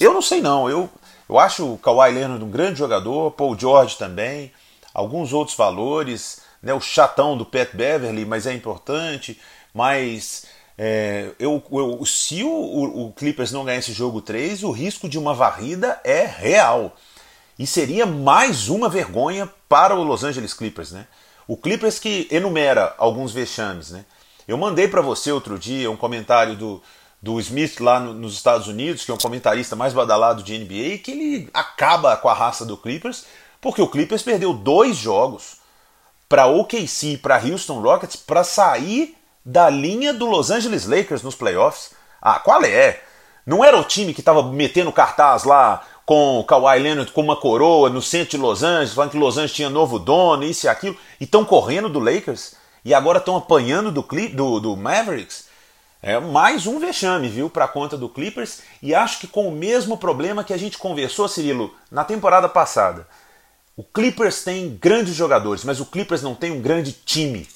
Eu 0.00 0.14
não 0.14 0.22
sei 0.22 0.40
não, 0.40 0.70
eu, 0.70 0.88
eu 1.28 1.38
acho 1.38 1.74
o 1.74 1.78
Kawhi 1.78 2.12
Leonard 2.12 2.42
um 2.42 2.50
grande 2.50 2.78
jogador, 2.78 3.30
Paul 3.32 3.58
George 3.58 3.96
também 3.98 4.52
alguns 4.92 5.32
outros 5.32 5.56
valores, 5.56 6.40
né, 6.62 6.72
o 6.74 6.80
chatão 6.80 7.36
do 7.36 7.44
Pat 7.44 7.74
Beverly, 7.74 8.24
mas 8.24 8.46
é 8.46 8.52
importante, 8.52 9.40
mas 9.74 10.46
é, 10.76 11.30
eu, 11.38 11.62
eu, 11.70 12.04
se 12.06 12.42
o, 12.42 13.06
o, 13.06 13.12
Clippers 13.12 13.52
não 13.52 13.64
ganhar 13.64 13.78
esse 13.78 13.92
jogo 13.92 14.20
3, 14.20 14.62
o 14.62 14.70
risco 14.70 15.08
de 15.08 15.18
uma 15.18 15.34
varrida 15.34 16.00
é 16.04 16.24
real. 16.24 16.96
E 17.58 17.66
seria 17.66 18.06
mais 18.06 18.68
uma 18.68 18.88
vergonha 18.88 19.48
para 19.68 19.94
o 19.94 20.02
Los 20.02 20.24
Angeles 20.24 20.54
Clippers, 20.54 20.92
né? 20.92 21.06
O 21.46 21.56
Clippers 21.56 21.98
que 21.98 22.26
enumera 22.30 22.94
alguns 22.98 23.32
vexames, 23.32 23.90
né? 23.90 24.04
Eu 24.48 24.56
mandei 24.56 24.88
para 24.88 25.02
você 25.02 25.30
outro 25.30 25.58
dia 25.58 25.90
um 25.90 25.96
comentário 25.96 26.56
do, 26.56 26.82
do 27.20 27.38
Smith 27.40 27.78
lá 27.78 28.00
no, 28.00 28.14
nos 28.14 28.34
Estados 28.34 28.66
Unidos, 28.66 29.04
que 29.04 29.10
é 29.10 29.14
um 29.14 29.18
comentarista 29.18 29.76
mais 29.76 29.92
badalado 29.92 30.42
de 30.42 30.58
NBA, 30.58 30.98
que 30.98 31.10
ele 31.10 31.50
acaba 31.52 32.16
com 32.16 32.28
a 32.28 32.34
raça 32.34 32.64
do 32.64 32.76
Clippers, 32.76 33.24
porque 33.62 33.80
o 33.80 33.88
Clippers 33.88 34.22
perdeu 34.22 34.52
dois 34.52 34.96
jogos 34.96 35.58
para 36.28 36.46
OKC 36.46 37.12
e 37.12 37.16
para 37.16 37.40
Houston 37.40 37.80
Rockets 37.80 38.16
para 38.16 38.42
sair 38.42 39.16
da 39.44 39.70
linha 39.70 40.12
do 40.12 40.26
Los 40.26 40.50
Angeles 40.50 40.84
Lakers 40.84 41.22
nos 41.22 41.36
playoffs. 41.36 41.92
Ah, 42.20 42.40
qual 42.40 42.64
é? 42.64 43.00
Não 43.46 43.64
era 43.64 43.78
o 43.78 43.84
time 43.84 44.12
que 44.12 44.20
estava 44.20 44.42
metendo 44.42 44.92
cartaz 44.92 45.44
lá 45.44 45.84
com 46.04 46.40
o 46.40 46.44
Kawhi 46.44 46.80
Leonard 46.80 47.12
com 47.12 47.20
uma 47.20 47.36
coroa 47.36 47.88
no 47.88 48.02
centro 48.02 48.32
de 48.32 48.42
Los 48.42 48.64
Angeles, 48.64 48.94
falando 48.94 49.12
que 49.12 49.18
Los 49.18 49.36
Angeles 49.36 49.52
tinha 49.52 49.70
novo 49.70 49.98
dono, 49.98 50.42
isso 50.42 50.66
e 50.66 50.68
aquilo, 50.68 50.96
e 51.20 51.24
estão 51.24 51.44
correndo 51.44 51.88
do 51.88 52.00
Lakers 52.00 52.56
e 52.84 52.92
agora 52.92 53.18
estão 53.18 53.36
apanhando 53.36 53.92
do, 53.92 54.02
do, 54.02 54.60
do 54.60 54.76
Mavericks. 54.76 55.46
É 56.02 56.18
mais 56.18 56.66
um 56.66 56.80
vexame, 56.80 57.28
viu, 57.28 57.48
para 57.48 57.66
a 57.66 57.68
conta 57.68 57.96
do 57.96 58.08
Clippers 58.08 58.60
e 58.82 58.92
acho 58.92 59.20
que 59.20 59.28
com 59.28 59.46
o 59.46 59.52
mesmo 59.52 59.96
problema 59.96 60.42
que 60.42 60.52
a 60.52 60.56
gente 60.56 60.76
conversou, 60.76 61.28
Cirilo, 61.28 61.72
na 61.92 62.02
temporada 62.02 62.48
passada. 62.48 63.06
O 63.74 63.82
Clippers 63.82 64.44
tem 64.44 64.68
grandes 64.68 65.14
jogadores, 65.14 65.64
mas 65.64 65.80
o 65.80 65.86
Clippers 65.86 66.20
não 66.20 66.34
tem 66.34 66.52
um 66.52 66.60
grande 66.60 66.92
time. 66.92 67.48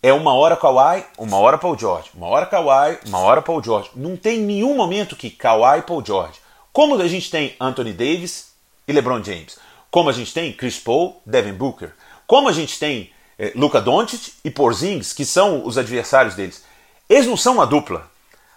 É 0.00 0.12
uma 0.12 0.32
hora 0.32 0.56
Kawhi, 0.56 1.04
uma 1.18 1.38
hora 1.38 1.58
Paul 1.58 1.76
George, 1.76 2.10
uma 2.14 2.28
hora 2.28 2.46
Kawhi, 2.46 3.00
uma 3.04 3.18
hora 3.18 3.42
Paul 3.42 3.60
George. 3.60 3.90
Não 3.96 4.16
tem 4.16 4.38
nenhum 4.38 4.76
momento 4.76 5.16
que 5.16 5.28
Kawhi 5.28 5.80
e 5.80 5.82
Paul 5.82 6.06
George. 6.06 6.38
Como 6.72 6.94
a 6.94 7.08
gente 7.08 7.32
tem 7.32 7.56
Anthony 7.58 7.92
Davis 7.92 8.52
e 8.86 8.92
LeBron 8.92 9.20
James. 9.24 9.58
Como 9.90 10.08
a 10.08 10.12
gente 10.12 10.32
tem 10.32 10.52
Chris 10.52 10.78
Paul, 10.78 11.20
Devin 11.26 11.54
Booker. 11.54 11.92
Como 12.24 12.48
a 12.48 12.52
gente 12.52 12.78
tem 12.78 13.10
eh, 13.40 13.50
Luka 13.56 13.80
Doncic 13.80 14.34
e 14.44 14.50
Porzingis, 14.52 15.12
que 15.12 15.24
são 15.24 15.66
os 15.66 15.76
adversários 15.76 16.36
deles. 16.36 16.62
Eles 17.08 17.26
não 17.26 17.36
são 17.36 17.54
uma 17.54 17.66
dupla. 17.66 18.08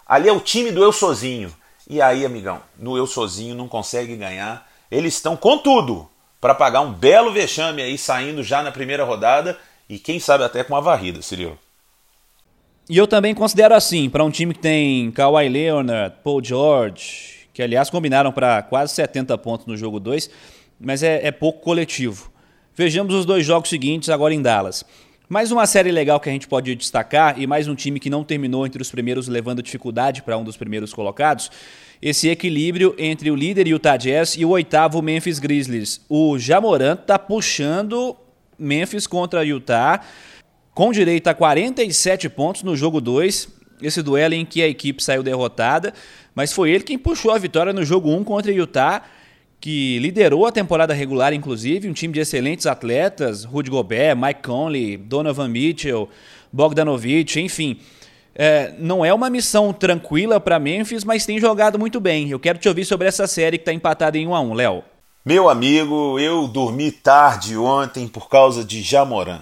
Ali 0.06 0.28
é 0.28 0.32
o 0.32 0.38
time 0.38 0.70
do 0.70 0.80
eu 0.80 0.92
sozinho. 0.92 1.52
E 1.90 2.00
aí, 2.00 2.24
amigão, 2.24 2.62
no 2.78 2.96
eu 2.96 3.08
sozinho 3.08 3.56
não 3.56 3.66
consegue 3.66 4.14
ganhar. 4.14 4.70
Eles 4.88 5.14
estão 5.14 5.36
com 5.36 5.58
tudo 5.58 6.11
para 6.42 6.56
pagar 6.56 6.80
um 6.80 6.92
belo 6.92 7.32
vexame 7.32 7.80
aí 7.80 7.96
saindo 7.96 8.42
já 8.42 8.64
na 8.64 8.72
primeira 8.72 9.04
rodada 9.04 9.56
e 9.88 9.96
quem 9.96 10.18
sabe 10.18 10.42
até 10.42 10.64
com 10.64 10.74
uma 10.74 10.80
varrida, 10.80 11.22
Cirilo. 11.22 11.56
E 12.90 12.98
eu 12.98 13.06
também 13.06 13.32
considero 13.32 13.76
assim, 13.76 14.10
para 14.10 14.24
um 14.24 14.30
time 14.30 14.52
que 14.52 14.58
tem 14.58 15.12
Kawhi 15.12 15.48
Leonard, 15.48 16.16
Paul 16.24 16.42
George, 16.42 17.46
que 17.54 17.62
aliás 17.62 17.88
combinaram 17.88 18.32
para 18.32 18.60
quase 18.60 18.92
70 18.92 19.38
pontos 19.38 19.66
no 19.66 19.76
jogo 19.76 20.00
2, 20.00 20.28
mas 20.80 21.04
é, 21.04 21.24
é 21.24 21.30
pouco 21.30 21.60
coletivo. 21.60 22.28
Vejamos 22.74 23.14
os 23.14 23.24
dois 23.24 23.46
jogos 23.46 23.70
seguintes 23.70 24.08
agora 24.08 24.34
em 24.34 24.42
Dallas. 24.42 24.84
Mais 25.32 25.50
uma 25.50 25.64
série 25.64 25.90
legal 25.90 26.20
que 26.20 26.28
a 26.28 26.32
gente 26.32 26.46
pode 26.46 26.74
destacar 26.74 27.40
e 27.40 27.46
mais 27.46 27.66
um 27.66 27.74
time 27.74 27.98
que 27.98 28.10
não 28.10 28.22
terminou 28.22 28.66
entre 28.66 28.82
os 28.82 28.90
primeiros, 28.90 29.28
levando 29.28 29.62
dificuldade 29.62 30.20
para 30.20 30.36
um 30.36 30.44
dos 30.44 30.58
primeiros 30.58 30.92
colocados 30.92 31.50
esse 32.02 32.28
equilíbrio 32.28 32.94
entre 32.98 33.30
o 33.30 33.34
líder 33.34 33.66
Utah 33.66 33.96
Jazz 33.96 34.36
e 34.36 34.44
o 34.44 34.50
oitavo 34.50 35.00
Memphis 35.00 35.38
Grizzlies. 35.38 36.02
O 36.06 36.38
Jamoran 36.38 36.98
está 37.00 37.18
puxando 37.18 38.14
Memphis 38.58 39.06
contra 39.06 39.42
Utah 39.42 40.02
com 40.74 40.92
direito 40.92 41.28
a 41.28 41.34
47 41.34 42.28
pontos 42.28 42.62
no 42.62 42.76
jogo 42.76 43.00
2. 43.00 43.48
Esse 43.80 44.02
duelo 44.02 44.34
em 44.34 44.44
que 44.44 44.62
a 44.62 44.68
equipe 44.68 45.02
saiu 45.02 45.22
derrotada, 45.22 45.94
mas 46.34 46.52
foi 46.52 46.72
ele 46.72 46.84
quem 46.84 46.98
puxou 46.98 47.30
a 47.30 47.38
vitória 47.38 47.72
no 47.72 47.86
jogo 47.86 48.10
1 48.10 48.22
contra 48.22 48.52
Utah, 48.52 49.02
que 49.62 49.98
liderou 50.00 50.44
a 50.44 50.52
temporada 50.52 50.92
regular, 50.92 51.32
inclusive, 51.32 51.88
um 51.88 51.94
time 51.94 52.12
de 52.12 52.20
excelentes 52.20 52.66
atletas, 52.66 53.44
Rudy 53.44 53.70
Gobert, 53.70 54.14
Mike 54.14 54.42
Conley, 54.42 54.98
Donovan 54.98 55.48
Mitchell, 55.48 56.10
Bogdanovich, 56.52 57.40
enfim 57.40 57.78
é, 58.34 58.72
não 58.78 59.04
é 59.04 59.12
uma 59.12 59.28
missão 59.28 59.72
tranquila 59.72 60.40
para 60.40 60.58
Memphis, 60.58 61.04
mas 61.04 61.26
tem 61.26 61.38
jogado 61.38 61.78
muito 61.78 62.00
bem. 62.00 62.30
Eu 62.30 62.40
quero 62.40 62.58
te 62.58 62.68
ouvir 62.68 62.84
sobre 62.84 63.06
essa 63.06 63.26
série 63.26 63.58
que 63.58 63.62
está 63.62 63.72
empatada 63.72 64.16
em 64.16 64.26
1 64.26 64.34
a 64.34 64.40
1 64.40 64.54
Léo. 64.54 64.84
Meu 65.24 65.48
amigo, 65.48 66.18
eu 66.18 66.48
dormi 66.48 66.90
tarde 66.90 67.56
ontem 67.56 68.08
por 68.08 68.28
causa 68.28 68.64
de 68.64 68.82
Jamoran. 68.82 69.40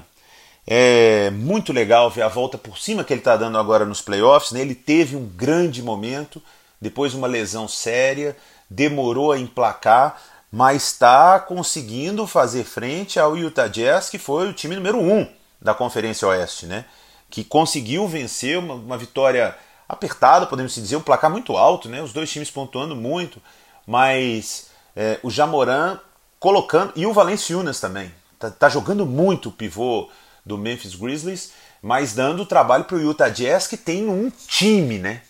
É 0.67 1.31
muito 1.31 1.73
legal 1.73 2.11
ver 2.11 2.23
a 2.23 2.29
volta 2.29 2.59
por 2.59 2.79
cima 2.79 3.03
que 3.03 3.13
ele 3.13 3.21
está 3.21 3.37
dando 3.37 3.57
agora 3.57 3.85
nos 3.85 4.03
playoffs. 4.03 4.53
Né? 4.53 4.61
Ele 4.61 4.75
teve 4.75 5.17
um 5.17 5.25
grande 5.25 5.83
momento, 5.83 6.43
depois 6.81 7.15
uma 7.15 7.27
lesão 7.27 7.67
séria, 7.67 8.37
demorou 8.71 9.33
a 9.33 9.39
emplacar, 9.39 10.21
mas 10.51 10.85
está 10.85 11.39
conseguindo 11.41 12.27
fazer 12.27 12.65
frente 12.65 13.19
ao 13.19 13.37
Utah 13.37 13.69
Jazz, 13.69 14.09
que 14.09 14.19
foi 14.19 14.49
o 14.49 14.53
time 14.53 14.77
número 14.77 14.99
um 14.99 15.29
da 15.61 15.75
Conferência 15.75 16.27
Oeste, 16.29 16.67
né? 16.67 16.85
que 17.31 17.45
conseguiu 17.45 18.07
vencer 18.09 18.59
uma, 18.59 18.75
uma 18.75 18.99
vitória 18.99 19.57
apertada, 19.89 20.47
podemos 20.47 20.75
dizer, 20.75 20.97
um 20.97 21.01
placar 21.01 21.31
muito 21.31 21.57
alto, 21.57 21.89
né? 21.89 22.03
Os 22.03 22.13
dois 22.13 22.31
times 22.31 22.51
pontuando 22.51 22.97
muito. 22.97 23.41
mas 23.87 24.69
é, 24.95 25.19
o 25.23 25.31
Jamoran 25.31 25.99
colocando. 26.39 26.93
E 26.97 27.07
o 27.07 27.13
Valenciunas 27.13 27.81
também. 27.81 28.13
Tá, 28.39 28.51
tá, 28.51 28.69
jogando 28.69 29.07
muito 29.07 29.49
o 29.49 29.53
pivô 29.53 30.09
do 30.45 30.59
Memphis 30.59 30.95
Grizzlies, 30.95 31.53
mas 31.81 32.15
dando 32.15 32.47
trabalho 32.47 32.85
para 32.85 32.97
o 32.97 33.01
Utah 33.01 33.29
Jazz, 33.29 33.67
que 33.67 33.77
tem 33.77 34.09
um 34.09 34.31
time, 34.31 34.99
né? 34.99 35.23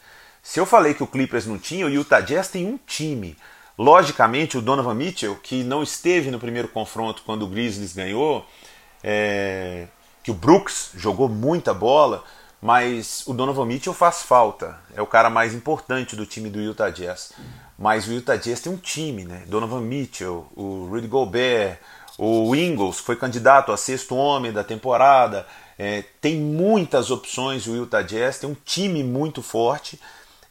Se 0.42 0.58
eu 0.58 0.66
falei 0.66 0.94
que 0.94 1.02
o 1.02 1.06
Clippers 1.06 1.46
não 1.46 1.58
tinha, 1.58 1.86
o 1.86 1.90
Utah 1.90 2.20
Jazz 2.20 2.48
tem 2.48 2.66
um 2.66 2.78
time. 2.86 3.36
Logicamente, 3.78 4.58
o 4.58 4.62
Donovan 4.62 4.94
Mitchell, 4.94 5.36
que 5.42 5.62
não 5.64 5.82
esteve 5.82 6.30
no 6.30 6.38
primeiro 6.38 6.68
confronto 6.68 7.22
quando 7.24 7.44
o 7.44 7.48
Grizzlies 7.48 7.94
ganhou, 7.94 8.46
é, 9.02 9.86
que 10.22 10.30
o 10.30 10.34
Brooks 10.34 10.90
jogou 10.94 11.28
muita 11.28 11.72
bola, 11.72 12.22
mas 12.60 13.22
o 13.26 13.32
Donovan 13.32 13.64
Mitchell 13.64 13.94
faz 13.94 14.22
falta. 14.22 14.78
É 14.94 15.00
o 15.00 15.06
cara 15.06 15.30
mais 15.30 15.54
importante 15.54 16.14
do 16.14 16.26
time 16.26 16.50
do 16.50 16.60
Utah 16.60 16.90
Jazz. 16.90 17.32
Mas 17.78 18.06
o 18.06 18.12
Utah 18.12 18.36
Jazz 18.36 18.60
tem 18.60 18.70
um 18.70 18.76
time, 18.76 19.24
né? 19.24 19.44
Donovan 19.46 19.80
Mitchell, 19.80 20.46
o 20.54 20.86
Rudy 20.90 21.06
Gobert, 21.06 21.78
o 22.18 22.54
Ingles, 22.54 23.00
que 23.00 23.06
foi 23.06 23.16
candidato 23.16 23.72
a 23.72 23.78
sexto 23.78 24.14
homem 24.14 24.52
da 24.52 24.62
temporada. 24.62 25.46
É, 25.78 26.04
tem 26.20 26.36
muitas 26.36 27.10
opções 27.10 27.66
o 27.66 27.74
Utah 27.74 28.02
Jazz, 28.02 28.38
tem 28.38 28.50
um 28.50 28.56
time 28.66 29.02
muito 29.02 29.40
forte. 29.40 29.98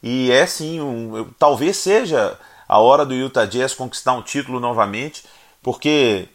E 0.02 0.30
é 0.30 0.46
sim, 0.46 0.80
um, 0.80 1.30
talvez 1.38 1.76
seja 1.76 2.38
a 2.68 2.78
hora 2.78 3.04
do 3.04 3.14
Utah 3.14 3.44
Jazz 3.44 3.74
conquistar 3.74 4.12
um 4.12 4.22
título 4.22 4.60
novamente, 4.60 5.24
porque 5.62 6.28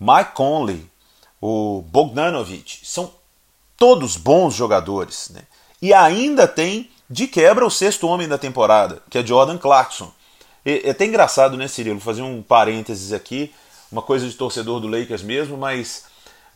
Mike 0.00 0.32
Conley, 0.34 0.90
o 1.40 1.82
Bogdanovich, 1.82 2.80
são 2.84 3.12
todos 3.76 4.16
bons 4.16 4.54
jogadores. 4.54 5.30
Né? 5.30 5.42
E 5.80 5.92
ainda 5.92 6.48
tem, 6.48 6.90
de 7.08 7.26
quebra, 7.26 7.66
o 7.66 7.70
sexto 7.70 8.06
homem 8.06 8.26
da 8.26 8.38
temporada, 8.38 9.02
que 9.10 9.18
é 9.18 9.26
Jordan 9.26 9.58
Clarkson. 9.58 10.12
É 10.64 10.90
até 10.90 11.04
engraçado, 11.04 11.56
né, 11.56 11.68
Cirilo? 11.68 12.00
Fazer 12.00 12.22
um 12.22 12.42
parênteses 12.42 13.12
aqui, 13.12 13.52
uma 13.90 14.00
coisa 14.02 14.28
de 14.28 14.34
torcedor 14.34 14.80
do 14.80 14.88
Lakers 14.88 15.22
mesmo, 15.22 15.56
mas 15.56 16.04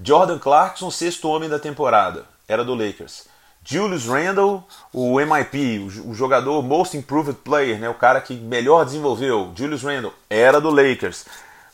Jordan 0.00 0.38
Clarkson, 0.38 0.90
sexto 0.90 1.28
homem 1.28 1.49
da 1.49 1.58
temporada, 1.58 2.25
era 2.49 2.64
do 2.64 2.75
Lakers. 2.75 3.25
Julius 3.68 4.06
Randle, 4.06 4.64
o 4.92 5.18
MIP, 5.18 5.80
o 6.04 6.14
jogador 6.14 6.62
Most 6.62 6.96
Improved 6.96 7.38
Player, 7.42 7.80
né, 7.80 7.88
o 7.88 7.94
cara 7.94 8.20
que 8.20 8.35
melhor 8.35 8.85
desenvolveu, 8.85 9.52
Julius 9.56 9.82
Randle, 9.82 10.14
era 10.30 10.61
do 10.61 10.70
Lakers. 10.70 11.25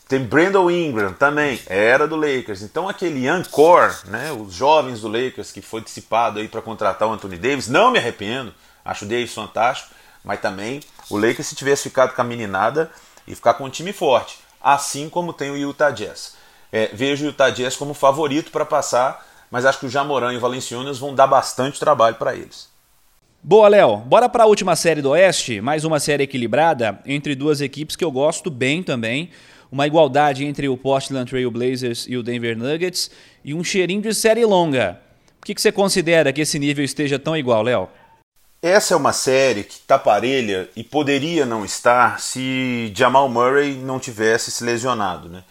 Tem 0.09 0.19
Brandon 0.25 0.71
Ingram 0.71 1.13
também, 1.13 1.61
era 1.67 2.09
do 2.09 2.17
Lakers. 2.17 2.63
Então 2.63 2.89
aquele 2.89 3.27
core, 3.51 3.93
né, 4.07 4.33
os 4.33 4.55
jovens 4.55 5.03
do 5.03 5.09
Lakers 5.09 5.53
que 5.53 5.61
foi 5.61 5.83
dissipado 5.83 6.39
aí 6.39 6.49
para 6.49 6.63
contratar 6.63 7.07
o 7.07 7.13
Anthony 7.13 7.37
Davis, 7.37 7.69
não 7.69 7.91
me 7.91 7.99
arrependo, 7.99 8.55
acho 8.83 9.05
o 9.05 9.09
Davis 9.09 9.35
fantástico, 9.35 9.95
mas 10.25 10.41
também 10.41 10.81
o 11.11 11.19
Lakers 11.19 11.49
se 11.49 11.55
tivesse 11.55 11.83
ficado 11.83 12.15
com 12.15 12.23
a 12.23 12.25
meninada 12.25 12.91
e 13.27 13.35
ficar 13.35 13.53
com 13.55 13.65
um 13.65 13.71
time 13.71 13.93
forte, 13.93 14.39
assim 14.63 15.11
como 15.11 15.35
tem 15.35 15.51
o 15.51 15.59
Utah 15.59 15.91
Jazz. 15.91 16.37
É, 16.73 16.89
vejo 16.95 17.27
o 17.27 17.29
Utah 17.29 17.51
Jazz 17.51 17.77
como 17.77 17.93
favorito 17.93 18.51
para 18.51 18.65
passar, 18.65 19.27
mas 19.53 19.67
acho 19.67 19.79
que 19.79 19.87
o 19.87 19.91
Jamoran 19.91 20.33
e 20.33 20.39
o 20.39 20.41
Valenciunas 20.41 20.99
vão 20.99 21.15
dar 21.15 21.29
bastante 21.29 21.79
trabalho 21.79 22.17
para 22.17 22.35
eles. 22.35 22.69
Boa, 23.41 23.69
Léo. 23.69 23.99
Bora 23.99 24.29
para 24.29 24.45
a 24.45 24.47
última 24.47 24.75
série 24.75 25.03
do 25.03 25.11
Oeste, 25.11 25.61
mais 25.61 25.85
uma 25.85 26.01
série 26.01 26.25
equilibrada 26.25 26.99
entre 27.05 27.35
duas 27.35 27.61
equipes 27.61 27.95
que 27.95 28.05
eu 28.05 28.11
gosto 28.11 28.51
bem 28.51 28.83
também 28.83 29.31
uma 29.71 29.87
igualdade 29.87 30.45
entre 30.45 30.69
o 30.69 30.77
Portland 30.77 31.29
Trail 31.29 31.51
Blazers 31.51 32.07
e 32.07 32.15
o 32.17 32.23
Denver 32.23 32.57
Nuggets 32.57 33.11
e 33.43 33.55
um 33.55 33.65
cheirinho 33.65 34.03
de 34.03 34.15
série 34.15 34.45
longa. 34.45 35.01
Por 35.41 35.47
que, 35.47 35.55
que 35.55 35.63
você 35.63 35.73
considera 35.73 36.33
que 36.33 36.43
esse 36.43 36.59
nível 36.59 36.85
esteja 36.85 37.19
tão 37.19 37.35
igual, 37.35 37.63
Léo? 37.63 37.89
Essa 38.61 38.95
é 38.95 38.97
uma 38.97 39.13
série 39.13 39.65
que 39.65 39.73
está 39.73 39.99
parelha 39.99 40.69
e 40.77 40.85
poderia 40.85 41.45
não 41.45 41.65
estar 41.65 42.21
se 42.21 42.93
Jamal 42.95 43.29
Murray 43.29 43.75
não 43.75 43.99
tivesse 43.99 44.51
se 44.51 44.63
lesionado. 44.63 45.29
Né? 45.29 45.43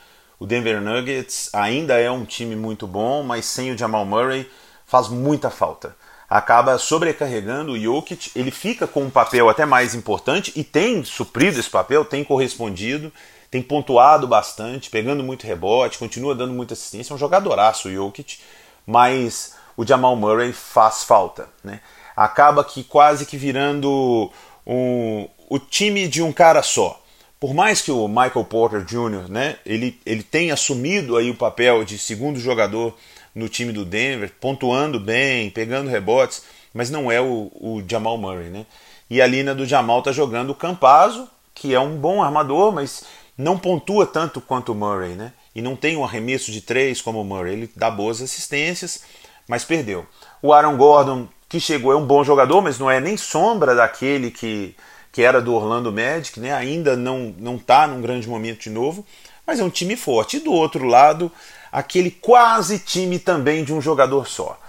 O 0.42 0.48
Denver 0.48 0.82
Nuggets 0.82 1.52
ainda 1.54 2.00
é 2.00 2.10
um 2.10 2.26
time 2.26 2.56
muito 2.56 2.88
bom, 2.88 3.22
mas 3.22 3.46
sem 3.46 3.72
o 3.72 3.78
Jamal 3.78 4.04
Murray 4.06 4.50
faz 4.88 5.08
muita 5.08 5.52
falta. 5.52 5.96
Acaba 6.28 6.80
sobrecarregando 6.80 7.74
o 7.74 7.80
Jokic, 7.80 8.32
ele 8.36 8.50
fica 8.50 8.88
com 8.88 9.04
um 9.04 9.10
papel 9.12 9.50
até 9.50 9.68
mais 9.68 9.94
importante 9.94 10.52
e 10.56 10.64
tem 10.64 11.04
suprido 11.04 11.60
esse 11.60 11.70
papel, 11.70 12.04
tem 12.04 12.24
correspondido 12.24 13.14
tem 13.52 13.62
pontuado 13.62 14.26
bastante, 14.26 14.90
pegando 14.90 15.22
muito 15.22 15.46
rebote, 15.46 16.00
continua 16.00 16.34
dando 16.34 16.54
muita 16.54 16.74
assistência. 16.74 17.12
É 17.12 17.16
um 17.16 17.20
jogadoraço 17.20 17.90
o 17.90 17.94
Jokic, 17.94 18.40
mas 18.88 19.56
o 19.76 19.86
Jamal 19.86 20.16
Murray 20.16 20.54
faz 20.54 21.04
falta. 21.04 21.50
Né? 21.62 21.82
Acaba 22.16 22.64
que 22.64 22.82
quase 22.82 23.26
que 23.26 23.36
virando 23.36 24.32
um, 24.66 25.28
o 25.50 25.60
time 25.60 26.08
de 26.08 26.24
um 26.24 26.32
cara 26.32 26.64
só. 26.64 27.01
Por 27.42 27.56
mais 27.56 27.82
que 27.82 27.92
o 27.92 28.08
Michael 28.08 28.46
Porter 28.46 28.86
Jr. 28.86 29.28
Né, 29.28 29.56
ele, 29.66 30.00
ele 30.06 30.22
tenha 30.22 30.54
assumido 30.54 31.18
aí 31.18 31.32
o 31.32 31.36
papel 31.36 31.84
de 31.84 31.98
segundo 31.98 32.40
jogador 32.40 32.96
no 33.34 33.50
time 33.50 33.74
do 33.74 33.84
Denver, 33.84 34.32
pontuando 34.40 35.00
bem, 35.00 35.50
pegando 35.50 35.90
rebotes, 35.90 36.44
mas 36.72 36.92
não 36.92 37.12
é 37.12 37.20
o, 37.20 37.52
o 37.56 37.84
Jamal 37.88 38.16
Murray. 38.16 38.52
Né? 38.52 38.64
E 39.10 39.20
a 39.20 39.26
linha 39.26 39.56
do 39.56 39.66
Jamal 39.66 40.04
tá 40.04 40.12
jogando 40.12 40.52
o 40.52 40.56
Campazo, 40.56 41.28
que 41.56 41.74
é 41.74 41.80
um 41.80 41.98
bom 41.98 42.22
armador, 42.22 42.72
mas 42.72 43.06
não 43.36 43.58
pontua 43.58 44.06
tanto 44.06 44.40
quanto 44.40 44.74
o 44.74 44.76
Murray, 44.76 45.16
né? 45.16 45.34
E 45.56 45.64
não 45.64 45.76
tem 45.76 45.98
um 45.98 46.06
arremesso 46.06 46.52
de 46.52 46.62
três 46.62 47.02
como 47.02 47.22
o 47.22 47.26
Murray. 47.26 47.54
Ele 47.54 47.72
dá 47.76 47.90
boas 47.90 48.22
assistências, 48.22 49.04
mas 49.48 49.66
perdeu. 49.66 50.06
O 50.44 50.54
Aaron 50.54 50.78
Gordon, 50.78 51.28
que 51.50 51.60
chegou, 51.60 51.92
é 51.92 51.96
um 51.96 52.06
bom 52.06 52.24
jogador, 52.24 52.62
mas 52.62 52.78
não 52.78 52.90
é 52.90 53.00
nem 53.00 53.18
sombra 53.18 53.74
daquele 53.74 54.30
que, 54.30 54.76
que 55.12 55.22
era 55.22 55.42
do 55.42 55.54
Orlando 55.54 55.92
Magic, 55.92 56.40
né? 56.40 56.54
Ainda 56.54 56.96
não 56.96 57.34
não 57.38 57.56
está 57.56 57.88
num 57.88 58.02
grande 58.02 58.28
momento 58.28 58.62
de 58.62 58.70
novo, 58.70 59.06
mas 59.46 59.60
é 59.60 59.64
um 59.64 59.70
time 59.70 59.96
forte. 59.96 60.38
E 60.38 60.40
do 60.40 60.52
outro 60.52 60.86
lado, 60.86 61.32
aquele 61.72 62.12
quase 62.12 62.80
time 62.80 63.20
também 63.20 63.64
de 63.64 63.74
um 63.74 63.82
jogador 63.82 64.28
só, 64.28 64.60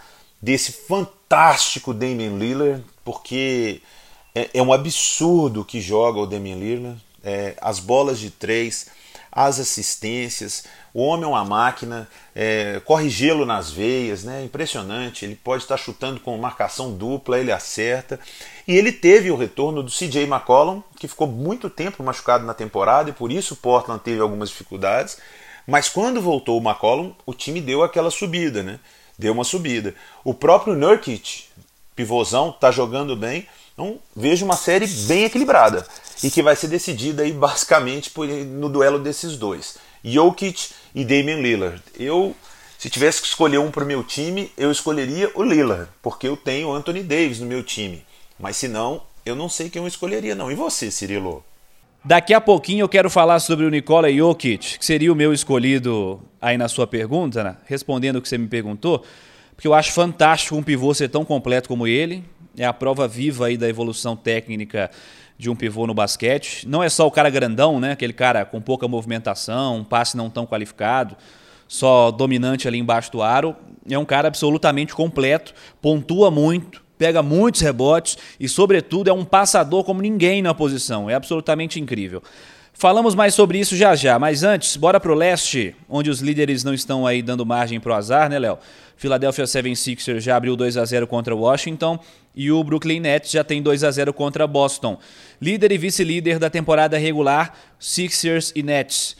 desse 0.40 0.72
fantástico 0.72 1.94
Damian 1.94 2.36
Lillard, 2.38 2.84
porque 3.04 3.80
é, 4.34 4.50
é 4.54 4.62
um 4.62 4.72
absurdo 4.72 5.64
que 5.64 5.80
joga 5.80 6.18
o 6.18 6.26
Damian 6.26 6.56
Lillard 6.56 7.00
é, 7.22 7.54
as 7.60 7.78
bolas 7.78 8.18
de 8.18 8.30
três, 8.30 8.88
as 9.32 9.58
assistências. 9.58 10.64
O 10.92 11.02
homem 11.02 11.24
é 11.24 11.28
uma 11.28 11.44
máquina, 11.44 12.06
é, 12.34 12.80
corre 12.84 13.08
gelo 13.08 13.46
nas 13.46 13.70
veias, 13.70 14.22
né? 14.22 14.44
Impressionante. 14.44 15.24
Ele 15.24 15.34
pode 15.34 15.62
estar 15.62 15.78
chutando 15.78 16.20
com 16.20 16.36
marcação 16.36 16.92
dupla, 16.92 17.38
ele 17.38 17.50
acerta. 17.50 18.20
E 18.68 18.76
ele 18.76 18.92
teve 18.92 19.30
o 19.30 19.36
retorno 19.36 19.82
do 19.82 19.90
CJ 19.90 20.24
McCollum, 20.24 20.82
que 20.98 21.08
ficou 21.08 21.26
muito 21.26 21.70
tempo 21.70 22.02
machucado 22.02 22.44
na 22.44 22.52
temporada 22.52 23.08
e 23.08 23.14
por 23.14 23.32
isso 23.32 23.56
Portland 23.56 24.02
teve 24.04 24.20
algumas 24.20 24.50
dificuldades. 24.50 25.16
Mas 25.66 25.88
quando 25.88 26.20
voltou 26.20 26.60
o 26.60 26.62
McCollum, 26.62 27.14
o 27.24 27.32
time 27.32 27.60
deu 27.60 27.82
aquela 27.82 28.10
subida, 28.10 28.62
né? 28.62 28.78
Deu 29.18 29.32
uma 29.32 29.44
subida. 29.44 29.94
O 30.24 30.34
próprio 30.34 30.74
Nurkic, 30.74 31.44
pivôzão, 31.96 32.50
está 32.50 32.70
jogando 32.70 33.16
bem. 33.16 33.46
Então 33.72 33.98
vejo 34.14 34.44
uma 34.44 34.56
série 34.56 34.86
bem 34.86 35.24
equilibrada 35.24 35.86
e 36.22 36.30
que 36.30 36.42
vai 36.42 36.54
ser 36.54 36.68
decidida 36.68 37.22
aí 37.22 37.32
basicamente 37.32 38.10
por, 38.10 38.26
no 38.26 38.68
duelo 38.68 38.98
desses 38.98 39.36
dois, 39.36 39.76
Jokic 40.04 40.70
e 40.94 41.04
Damian 41.04 41.40
Lillard. 41.40 41.82
Eu, 41.98 42.36
se 42.78 42.90
tivesse 42.90 43.20
que 43.22 43.28
escolher 43.28 43.58
um 43.58 43.70
para 43.70 43.84
o 43.84 43.86
meu 43.86 44.04
time, 44.04 44.52
eu 44.56 44.70
escolheria 44.70 45.30
o 45.34 45.42
Lillard, 45.42 45.88
porque 46.02 46.28
eu 46.28 46.36
tenho 46.36 46.72
Anthony 46.72 47.02
Davis 47.02 47.40
no 47.40 47.46
meu 47.46 47.62
time. 47.62 48.04
Mas 48.38 48.56
se 48.56 48.68
não, 48.68 49.02
eu 49.24 49.34
não 49.34 49.48
sei 49.48 49.70
quem 49.70 49.80
eu 49.80 49.88
escolheria 49.88 50.34
não. 50.34 50.50
E 50.50 50.54
você, 50.54 50.90
Cirilo? 50.90 51.44
Daqui 52.04 52.34
a 52.34 52.40
pouquinho 52.40 52.82
eu 52.82 52.88
quero 52.88 53.08
falar 53.08 53.38
sobre 53.38 53.64
o 53.64 53.70
Nikola 53.70 54.12
Jokic, 54.12 54.78
que 54.78 54.84
seria 54.84 55.12
o 55.12 55.14
meu 55.14 55.32
escolhido 55.32 56.20
aí 56.40 56.58
na 56.58 56.66
sua 56.66 56.84
pergunta, 56.84 57.44
né? 57.44 57.56
respondendo 57.66 58.16
o 58.16 58.22
que 58.22 58.28
você 58.28 58.36
me 58.36 58.48
perguntou, 58.48 59.04
porque 59.54 59.68
eu 59.68 59.74
acho 59.74 59.92
fantástico 59.92 60.56
um 60.56 60.62
pivô 60.64 60.92
ser 60.92 61.08
tão 61.08 61.24
completo 61.24 61.68
como 61.68 61.86
ele. 61.86 62.24
É 62.56 62.64
a 62.64 62.72
prova 62.72 63.08
viva 63.08 63.46
aí 63.46 63.56
da 63.56 63.68
evolução 63.68 64.14
técnica 64.14 64.90
de 65.38 65.50
um 65.50 65.56
pivô 65.56 65.86
no 65.86 65.94
basquete. 65.94 66.68
Não 66.68 66.82
é 66.82 66.88
só 66.88 67.06
o 67.06 67.10
cara 67.10 67.28
grandão, 67.30 67.80
né? 67.80 67.92
Aquele 67.92 68.12
cara 68.12 68.44
com 68.44 68.60
pouca 68.60 68.86
movimentação, 68.86 69.78
um 69.78 69.84
passe 69.84 70.16
não 70.16 70.30
tão 70.30 70.46
qualificado, 70.46 71.16
só 71.66 72.10
dominante 72.10 72.68
ali 72.68 72.78
embaixo 72.78 73.10
do 73.10 73.22
aro. 73.22 73.56
É 73.88 73.98
um 73.98 74.04
cara 74.04 74.28
absolutamente 74.28 74.94
completo, 74.94 75.52
pontua 75.80 76.30
muito, 76.30 76.82
pega 76.96 77.22
muitos 77.22 77.60
rebotes 77.60 78.16
e, 78.38 78.48
sobretudo, 78.48 79.08
é 79.08 79.12
um 79.12 79.24
passador 79.24 79.82
como 79.82 80.00
ninguém 80.00 80.42
na 80.42 80.54
posição. 80.54 81.10
É 81.10 81.14
absolutamente 81.14 81.80
incrível. 81.80 82.22
Falamos 82.72 83.14
mais 83.14 83.34
sobre 83.34 83.58
isso 83.58 83.76
já 83.76 83.94
já, 83.94 84.18
mas 84.18 84.42
antes, 84.42 84.76
bora 84.76 84.98
pro 84.98 85.14
leste, 85.14 85.76
onde 85.88 86.10
os 86.10 86.20
líderes 86.20 86.64
não 86.64 86.72
estão 86.72 87.06
aí 87.06 87.20
dando 87.20 87.44
margem 87.44 87.78
pro 87.78 87.92
azar, 87.92 88.30
né, 88.30 88.38
Léo? 88.38 88.58
Philadelphia 89.02 89.44
76ers 89.44 90.20
já 90.20 90.36
abriu 90.36 90.54
2 90.54 90.76
a 90.76 90.84
0 90.84 91.08
contra 91.08 91.34
Washington 91.34 91.98
e 92.36 92.52
o 92.52 92.62
Brooklyn 92.62 93.00
Nets 93.00 93.32
já 93.32 93.42
tem 93.42 93.60
2 93.60 93.82
a 93.82 93.90
0 93.90 94.14
contra 94.14 94.46
Boston. 94.46 94.96
Líder 95.40 95.72
e 95.72 95.76
vice-líder 95.76 96.38
da 96.38 96.48
temporada 96.48 96.96
regular, 96.96 97.52
Sixers 97.80 98.52
e 98.54 98.62
Nets. 98.62 99.16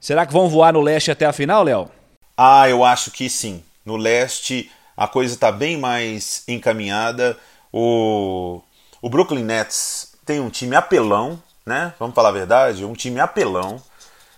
Será 0.00 0.24
que 0.24 0.32
vão 0.32 0.48
voar 0.48 0.72
no 0.72 0.80
leste 0.80 1.10
até 1.10 1.26
a 1.26 1.34
final, 1.34 1.62
Léo? 1.62 1.90
Ah, 2.34 2.66
eu 2.66 2.82
acho 2.82 3.10
que 3.10 3.28
sim. 3.28 3.62
No 3.84 3.98
leste 3.98 4.72
a 4.96 5.06
coisa 5.06 5.34
está 5.34 5.52
bem 5.52 5.76
mais 5.76 6.42
encaminhada. 6.48 7.36
O, 7.70 8.62
o 9.02 9.10
Brooklyn 9.10 9.44
Nets 9.44 10.14
tem 10.24 10.40
um 10.40 10.48
time 10.48 10.74
apelão, 10.74 11.38
né? 11.66 11.92
Vamos 11.98 12.14
falar 12.14 12.30
a 12.30 12.32
verdade, 12.32 12.86
um 12.86 12.94
time 12.94 13.20
apelão. 13.20 13.82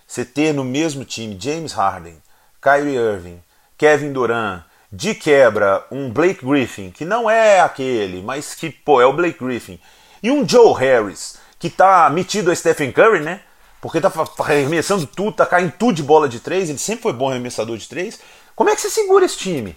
Você 0.08 0.24
ter 0.24 0.52
no 0.52 0.64
mesmo 0.64 1.04
time 1.04 1.38
James 1.38 1.72
Harden, 1.72 2.16
Kyrie 2.60 2.96
Irving, 2.96 3.40
Kevin 3.78 4.12
Durant, 4.12 4.64
de 4.92 5.14
quebra 5.14 5.86
um 5.90 6.10
Blake 6.10 6.44
Griffin, 6.44 6.90
que 6.90 7.04
não 7.04 7.30
é 7.30 7.60
aquele, 7.60 8.20
mas 8.20 8.54
que 8.54 8.70
pô, 8.70 9.00
é 9.00 9.06
o 9.06 9.12
Blake 9.12 9.42
Griffin, 9.42 9.80
e 10.22 10.30
um 10.30 10.46
Joe 10.46 10.74
Harris, 10.74 11.38
que 11.58 11.70
tá 11.70 12.10
metido 12.10 12.50
a 12.50 12.54
Stephen 12.54 12.92
Curry, 12.92 13.20
né? 13.20 13.40
Porque 13.80 14.00
tá 14.00 14.12
arremessando 14.38 15.06
tudo, 15.06 15.32
tá 15.32 15.46
caindo 15.46 15.72
tudo 15.78 15.94
de 15.94 16.02
bola 16.02 16.28
de 16.28 16.40
três, 16.40 16.68
ele 16.68 16.78
sempre 16.78 17.02
foi 17.02 17.12
bom 17.12 17.30
arremessador 17.30 17.76
de 17.78 17.88
três. 17.88 18.20
Como 18.54 18.68
é 18.68 18.74
que 18.74 18.82
você 18.82 18.90
segura 18.90 19.24
esse 19.24 19.38
time? 19.38 19.76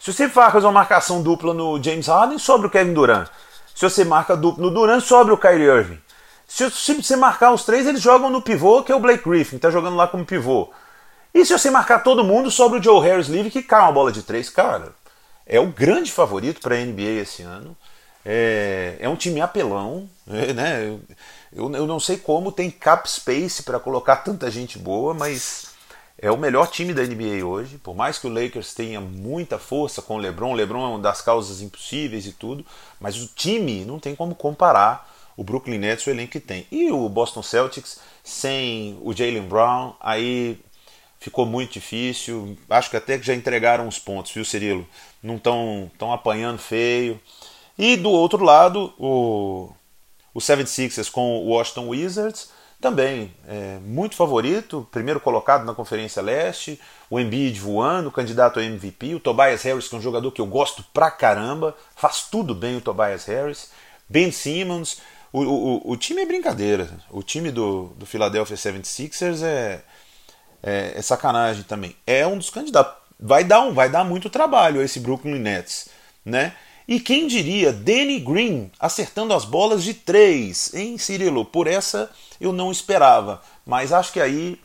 Se 0.00 0.12
você 0.12 0.28
faz 0.28 0.64
uma 0.64 0.72
marcação 0.72 1.22
dupla 1.22 1.54
no 1.54 1.82
James 1.82 2.08
Harden, 2.08 2.38
sobre 2.38 2.66
o 2.66 2.70
Kevin 2.70 2.92
Durant. 2.92 3.28
Se 3.74 3.88
você 3.88 4.04
marca 4.04 4.36
duplo 4.36 4.64
no 4.64 4.70
Durant, 4.70 5.00
sobre 5.02 5.32
o 5.32 5.38
Kyrie 5.38 5.66
Irving. 5.66 6.00
Se 6.46 6.68
você 6.68 7.14
marcar 7.14 7.52
os 7.52 7.64
três, 7.64 7.86
eles 7.86 8.02
jogam 8.02 8.28
no 8.28 8.42
pivô, 8.42 8.82
que 8.82 8.90
é 8.90 8.94
o 8.94 9.00
Blake 9.00 9.28
Griffin, 9.28 9.58
tá 9.58 9.70
jogando 9.70 9.96
lá 9.96 10.08
como 10.08 10.24
pivô. 10.24 10.70
E 11.32 11.44
se 11.44 11.52
você 11.52 11.70
marcar 11.70 12.00
todo 12.00 12.24
mundo, 12.24 12.50
sobre 12.50 12.78
o 12.78 12.82
Joe 12.82 13.06
Harris 13.06 13.28
livre, 13.28 13.50
que 13.50 13.62
cai 13.62 13.82
uma 13.82 13.92
bola 13.92 14.12
de 14.12 14.22
três, 14.22 14.50
cara. 14.50 14.92
É 15.46 15.58
o 15.58 15.66
grande 15.66 16.12
favorito 16.12 16.60
para 16.60 16.74
a 16.74 16.84
NBA 16.84 17.22
esse 17.22 17.42
ano. 17.42 17.76
É, 18.24 18.96
é 19.00 19.08
um 19.08 19.16
time 19.16 19.40
apelão, 19.40 20.08
né? 20.26 20.98
Eu, 21.52 21.72
eu 21.72 21.86
não 21.86 21.98
sei 21.98 22.18
como 22.18 22.52
tem 22.52 22.70
cap 22.70 23.08
space 23.10 23.62
para 23.62 23.80
colocar 23.80 24.16
tanta 24.16 24.50
gente 24.50 24.78
boa, 24.78 25.14
mas 25.14 25.68
é 26.20 26.30
o 26.30 26.36
melhor 26.36 26.68
time 26.68 26.92
da 26.92 27.02
NBA 27.02 27.44
hoje. 27.44 27.78
Por 27.78 27.94
mais 27.94 28.18
que 28.18 28.26
o 28.26 28.32
Lakers 28.32 28.74
tenha 28.74 29.00
muita 29.00 29.58
força 29.58 30.02
com 30.02 30.16
o 30.16 30.18
LeBron, 30.18 30.52
o 30.52 30.54
LeBron 30.54 30.84
é 30.84 30.88
uma 30.88 30.98
das 30.98 31.22
causas 31.22 31.62
impossíveis 31.62 32.26
e 32.26 32.32
tudo, 32.32 32.66
mas 33.00 33.16
o 33.16 33.28
time 33.28 33.84
não 33.84 33.98
tem 33.98 34.14
como 34.14 34.34
comparar 34.34 35.08
o 35.36 35.44
Brooklyn 35.44 35.78
Nets 35.78 36.04
o 36.06 36.10
elenco 36.10 36.32
que 36.32 36.40
tem. 36.40 36.66
E 36.70 36.90
o 36.90 37.08
Boston 37.08 37.42
Celtics 37.42 38.00
sem 38.24 38.98
o 39.00 39.14
Jalen 39.14 39.48
Brown, 39.48 39.94
aí 40.00 40.60
ficou 41.18 41.46
muito 41.46 41.72
difícil. 41.72 42.56
Acho 42.68 42.90
que 42.90 42.96
até 42.96 43.18
que 43.18 43.26
já 43.26 43.34
entregaram 43.34 43.86
os 43.86 43.98
pontos, 43.98 44.32
viu, 44.32 44.44
Cirilo? 44.44 44.86
Não 45.22 45.36
estão 45.36 45.90
tão 45.98 46.12
apanhando 46.12 46.58
feio. 46.58 47.20
E 47.78 47.96
do 47.96 48.10
outro 48.10 48.42
lado, 48.44 48.92
o, 48.98 49.72
o 50.34 50.40
76ers 50.40 51.10
com 51.10 51.38
o 51.38 51.48
Washington 51.48 51.88
Wizards, 51.88 52.50
também 52.80 53.34
é, 53.46 53.78
muito 53.80 54.14
favorito, 54.14 54.86
primeiro 54.92 55.20
colocado 55.20 55.64
na 55.64 55.74
Conferência 55.74 56.22
Leste, 56.22 56.80
o 57.10 57.18
Embiid 57.18 57.58
voando, 57.58 58.10
candidato 58.10 58.60
a 58.60 58.64
MVP, 58.64 59.14
o 59.14 59.20
Tobias 59.20 59.62
Harris, 59.62 59.88
que 59.88 59.94
é 59.94 59.98
um 59.98 60.02
jogador 60.02 60.30
que 60.30 60.40
eu 60.40 60.46
gosto 60.46 60.84
pra 60.92 61.10
caramba, 61.10 61.76
faz 61.96 62.28
tudo 62.30 62.54
bem 62.54 62.76
o 62.76 62.80
Tobias 62.80 63.24
Harris, 63.24 63.70
Ben 64.08 64.30
Simmons, 64.30 65.00
o, 65.32 65.42
o, 65.42 65.90
o 65.92 65.96
time 65.96 66.22
é 66.22 66.26
brincadeira, 66.26 66.88
o 67.10 67.22
time 67.22 67.50
do, 67.50 67.88
do 67.96 68.06
Philadelphia 68.06 68.56
76ers 68.56 69.42
é, 69.42 69.82
é, 70.62 70.92
é 70.96 71.02
sacanagem 71.02 71.62
também, 71.62 71.94
é 72.06 72.26
um 72.26 72.38
dos 72.38 72.50
candidatos, 72.50 72.94
vai 73.18 73.44
dar, 73.44 73.62
um, 73.62 73.72
vai 73.72 73.88
dar 73.88 74.04
muito 74.04 74.30
trabalho 74.30 74.82
esse 74.82 75.00
Brooklyn 75.00 75.38
Nets, 75.38 75.88
né? 76.24 76.54
E 76.86 76.98
quem 76.98 77.26
diria 77.26 77.70
Danny 77.70 78.18
Green 78.18 78.70
acertando 78.80 79.34
as 79.34 79.44
bolas 79.44 79.84
de 79.84 79.92
três, 79.92 80.72
hein, 80.72 80.96
Cirilo? 80.96 81.44
Por 81.44 81.66
essa 81.66 82.10
eu 82.40 82.50
não 82.50 82.72
esperava. 82.72 83.42
Mas 83.66 83.92
acho 83.92 84.10
que 84.10 84.20
aí 84.20 84.58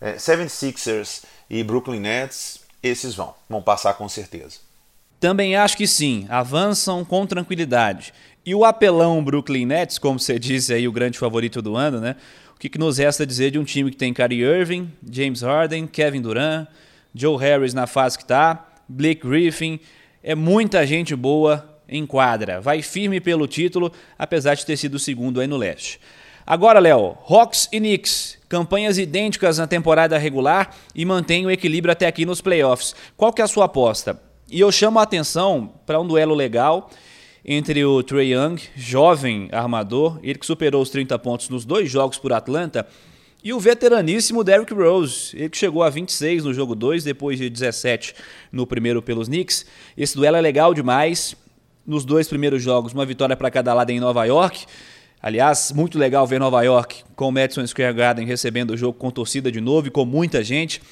é, 0.00 0.14
76ers 0.14 1.24
e 1.50 1.62
Brooklyn 1.62 2.00
Nets, 2.00 2.60
esses 2.82 3.14
vão, 3.14 3.34
vão 3.48 3.60
passar 3.60 3.92
com 3.94 4.08
certeza. 4.08 4.60
Também 5.20 5.56
acho 5.56 5.76
que 5.76 5.86
sim, 5.86 6.26
avançam 6.30 7.04
com 7.04 7.26
tranquilidade. 7.26 8.14
E 8.46 8.54
o 8.54 8.64
apelão 8.64 9.22
Brooklyn 9.22 9.66
Nets, 9.66 9.98
como 9.98 10.18
você 10.18 10.38
disse 10.38 10.72
aí, 10.72 10.88
o 10.88 10.92
grande 10.92 11.18
favorito 11.18 11.60
do 11.60 11.76
ano, 11.76 12.00
né? 12.00 12.16
O 12.58 12.60
que, 12.60 12.68
que 12.68 12.76
nos 12.76 12.98
resta 12.98 13.24
dizer 13.24 13.52
de 13.52 13.58
um 13.60 13.62
time 13.62 13.88
que 13.88 13.96
tem 13.96 14.12
Kyrie 14.12 14.42
Irving, 14.42 14.90
James 15.08 15.42
Harden, 15.42 15.86
Kevin 15.86 16.20
Durant, 16.20 16.66
Joe 17.14 17.38
Harris 17.38 17.72
na 17.72 17.86
fase 17.86 18.18
que 18.18 18.24
tá, 18.24 18.68
Blake 18.88 19.24
Griffin, 19.24 19.78
é 20.24 20.34
muita 20.34 20.84
gente 20.84 21.14
boa 21.14 21.80
em 21.88 22.04
quadra. 22.04 22.60
Vai 22.60 22.82
firme 22.82 23.20
pelo 23.20 23.46
título, 23.46 23.92
apesar 24.18 24.56
de 24.56 24.66
ter 24.66 24.76
sido 24.76 24.94
o 24.94 24.98
segundo 24.98 25.40
aí 25.40 25.46
no 25.46 25.56
leste. 25.56 26.00
Agora, 26.44 26.80
Léo, 26.80 27.16
Hawks 27.28 27.68
e 27.70 27.78
Knicks, 27.78 28.36
campanhas 28.48 28.98
idênticas 28.98 29.58
na 29.58 29.68
temporada 29.68 30.18
regular 30.18 30.74
e 30.96 31.04
mantém 31.04 31.46
o 31.46 31.50
equilíbrio 31.52 31.92
até 31.92 32.08
aqui 32.08 32.26
nos 32.26 32.40
playoffs. 32.40 32.92
Qual 33.16 33.32
que 33.32 33.40
é 33.40 33.44
a 33.44 33.48
sua 33.48 33.66
aposta? 33.66 34.20
E 34.50 34.58
eu 34.58 34.72
chamo 34.72 34.98
a 34.98 35.04
atenção 35.04 35.74
para 35.86 36.00
um 36.00 36.06
duelo 36.08 36.34
legal 36.34 36.90
entre 37.50 37.82
o 37.82 38.02
Trey 38.02 38.34
Young, 38.34 38.60
jovem 38.76 39.48
armador, 39.50 40.20
ele 40.22 40.38
que 40.38 40.44
superou 40.44 40.82
os 40.82 40.90
30 40.90 41.18
pontos 41.18 41.48
nos 41.48 41.64
dois 41.64 41.90
jogos 41.90 42.18
por 42.18 42.30
Atlanta, 42.30 42.86
e 43.42 43.54
o 43.54 43.58
veteraníssimo 43.58 44.44
Derrick 44.44 44.74
Rose, 44.74 45.34
ele 45.34 45.48
que 45.48 45.56
chegou 45.56 45.82
a 45.82 45.88
26 45.88 46.44
no 46.44 46.52
jogo 46.52 46.74
2, 46.74 47.04
depois 47.04 47.38
de 47.38 47.48
17 47.48 48.14
no 48.52 48.66
primeiro 48.66 49.00
pelos 49.00 49.28
Knicks. 49.28 49.64
Esse 49.96 50.14
duelo 50.14 50.36
é 50.36 50.42
legal 50.42 50.74
demais. 50.74 51.34
Nos 51.86 52.04
dois 52.04 52.28
primeiros 52.28 52.62
jogos, 52.62 52.92
uma 52.92 53.06
vitória 53.06 53.34
para 53.34 53.50
cada 53.50 53.72
lado 53.72 53.88
em 53.88 53.98
Nova 53.98 54.26
York. 54.26 54.66
Aliás, 55.22 55.72
muito 55.74 55.98
legal 55.98 56.26
ver 56.26 56.38
Nova 56.38 56.62
York 56.62 57.02
com 57.16 57.28
o 57.28 57.32
Madison 57.32 57.66
Square 57.66 57.94
Garden 57.94 58.26
recebendo 58.26 58.72
o 58.72 58.76
jogo 58.76 58.98
com 58.98 59.10
torcida 59.10 59.50
de 59.50 59.60
novo 59.60 59.86
e 59.86 59.90
com 59.90 60.04
muita 60.04 60.44
gente. 60.44 60.82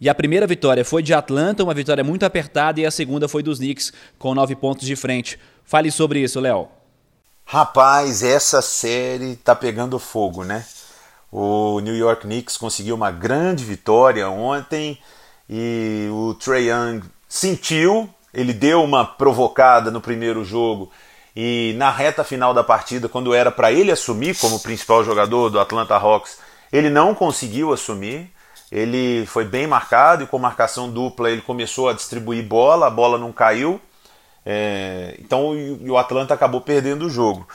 E 0.00 0.08
a 0.08 0.14
primeira 0.14 0.46
vitória 0.46 0.82
foi 0.82 1.02
de 1.02 1.12
Atlanta, 1.12 1.62
uma 1.62 1.74
vitória 1.74 2.02
muito 2.02 2.24
apertada, 2.24 2.80
e 2.80 2.86
a 2.86 2.90
segunda 2.90 3.28
foi 3.28 3.42
dos 3.42 3.58
Knicks, 3.58 3.92
com 4.18 4.34
nove 4.34 4.56
pontos 4.56 4.86
de 4.86 4.96
frente. 4.96 5.38
Fale 5.70 5.92
sobre 5.92 6.18
isso, 6.18 6.40
Léo. 6.40 6.66
Rapaz, 7.46 8.24
essa 8.24 8.60
série 8.60 9.36
tá 9.36 9.54
pegando 9.54 10.00
fogo, 10.00 10.42
né? 10.42 10.64
O 11.30 11.78
New 11.78 11.94
York 11.94 12.22
Knicks 12.22 12.56
conseguiu 12.56 12.96
uma 12.96 13.12
grande 13.12 13.64
vitória 13.64 14.28
ontem 14.28 14.98
e 15.48 16.08
o 16.10 16.34
Trey 16.34 16.70
Young 16.70 17.02
sentiu, 17.28 18.10
ele 18.34 18.52
deu 18.52 18.82
uma 18.82 19.04
provocada 19.04 19.92
no 19.92 20.00
primeiro 20.00 20.44
jogo 20.44 20.90
e 21.36 21.72
na 21.78 21.88
reta 21.88 22.24
final 22.24 22.52
da 22.52 22.64
partida, 22.64 23.08
quando 23.08 23.32
era 23.32 23.52
para 23.52 23.70
ele 23.70 23.92
assumir 23.92 24.36
como 24.40 24.58
principal 24.58 25.04
jogador 25.04 25.50
do 25.50 25.60
Atlanta 25.60 25.94
Hawks, 25.94 26.38
ele 26.72 26.90
não 26.90 27.14
conseguiu 27.14 27.72
assumir. 27.72 28.28
Ele 28.72 29.24
foi 29.26 29.44
bem 29.44 29.68
marcado 29.68 30.24
e 30.24 30.26
com 30.26 30.36
marcação 30.36 30.90
dupla 30.90 31.30
ele 31.30 31.42
começou 31.42 31.88
a 31.88 31.92
distribuir 31.92 32.42
bola, 32.42 32.88
a 32.88 32.90
bola 32.90 33.16
não 33.16 33.30
caiu. 33.30 33.80
É, 34.44 35.16
então 35.20 35.52
o 35.80 35.96
Atlanta 35.96 36.34
acabou 36.34 36.60
perdendo 36.60 37.06
o 37.06 37.10
jogo. 37.10 37.46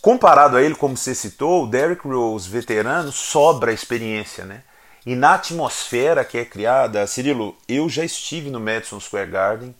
Comparado 0.00 0.56
a 0.56 0.62
ele, 0.62 0.74
como 0.74 0.96
você 0.96 1.14
citou, 1.14 1.64
o 1.64 1.66
Derrick 1.66 2.06
Rose, 2.06 2.48
veterano, 2.48 3.12
sobra 3.12 3.72
experiência, 3.72 4.44
né? 4.44 4.62
E 5.06 5.14
na 5.14 5.34
atmosfera 5.34 6.24
que 6.24 6.38
é 6.38 6.44
criada, 6.44 7.06
Cirilo, 7.06 7.56
eu 7.68 7.88
já 7.88 8.04
estive 8.04 8.50
no 8.50 8.60
Madison 8.60 9.00
Square 9.00 9.30
Garden, 9.30 9.74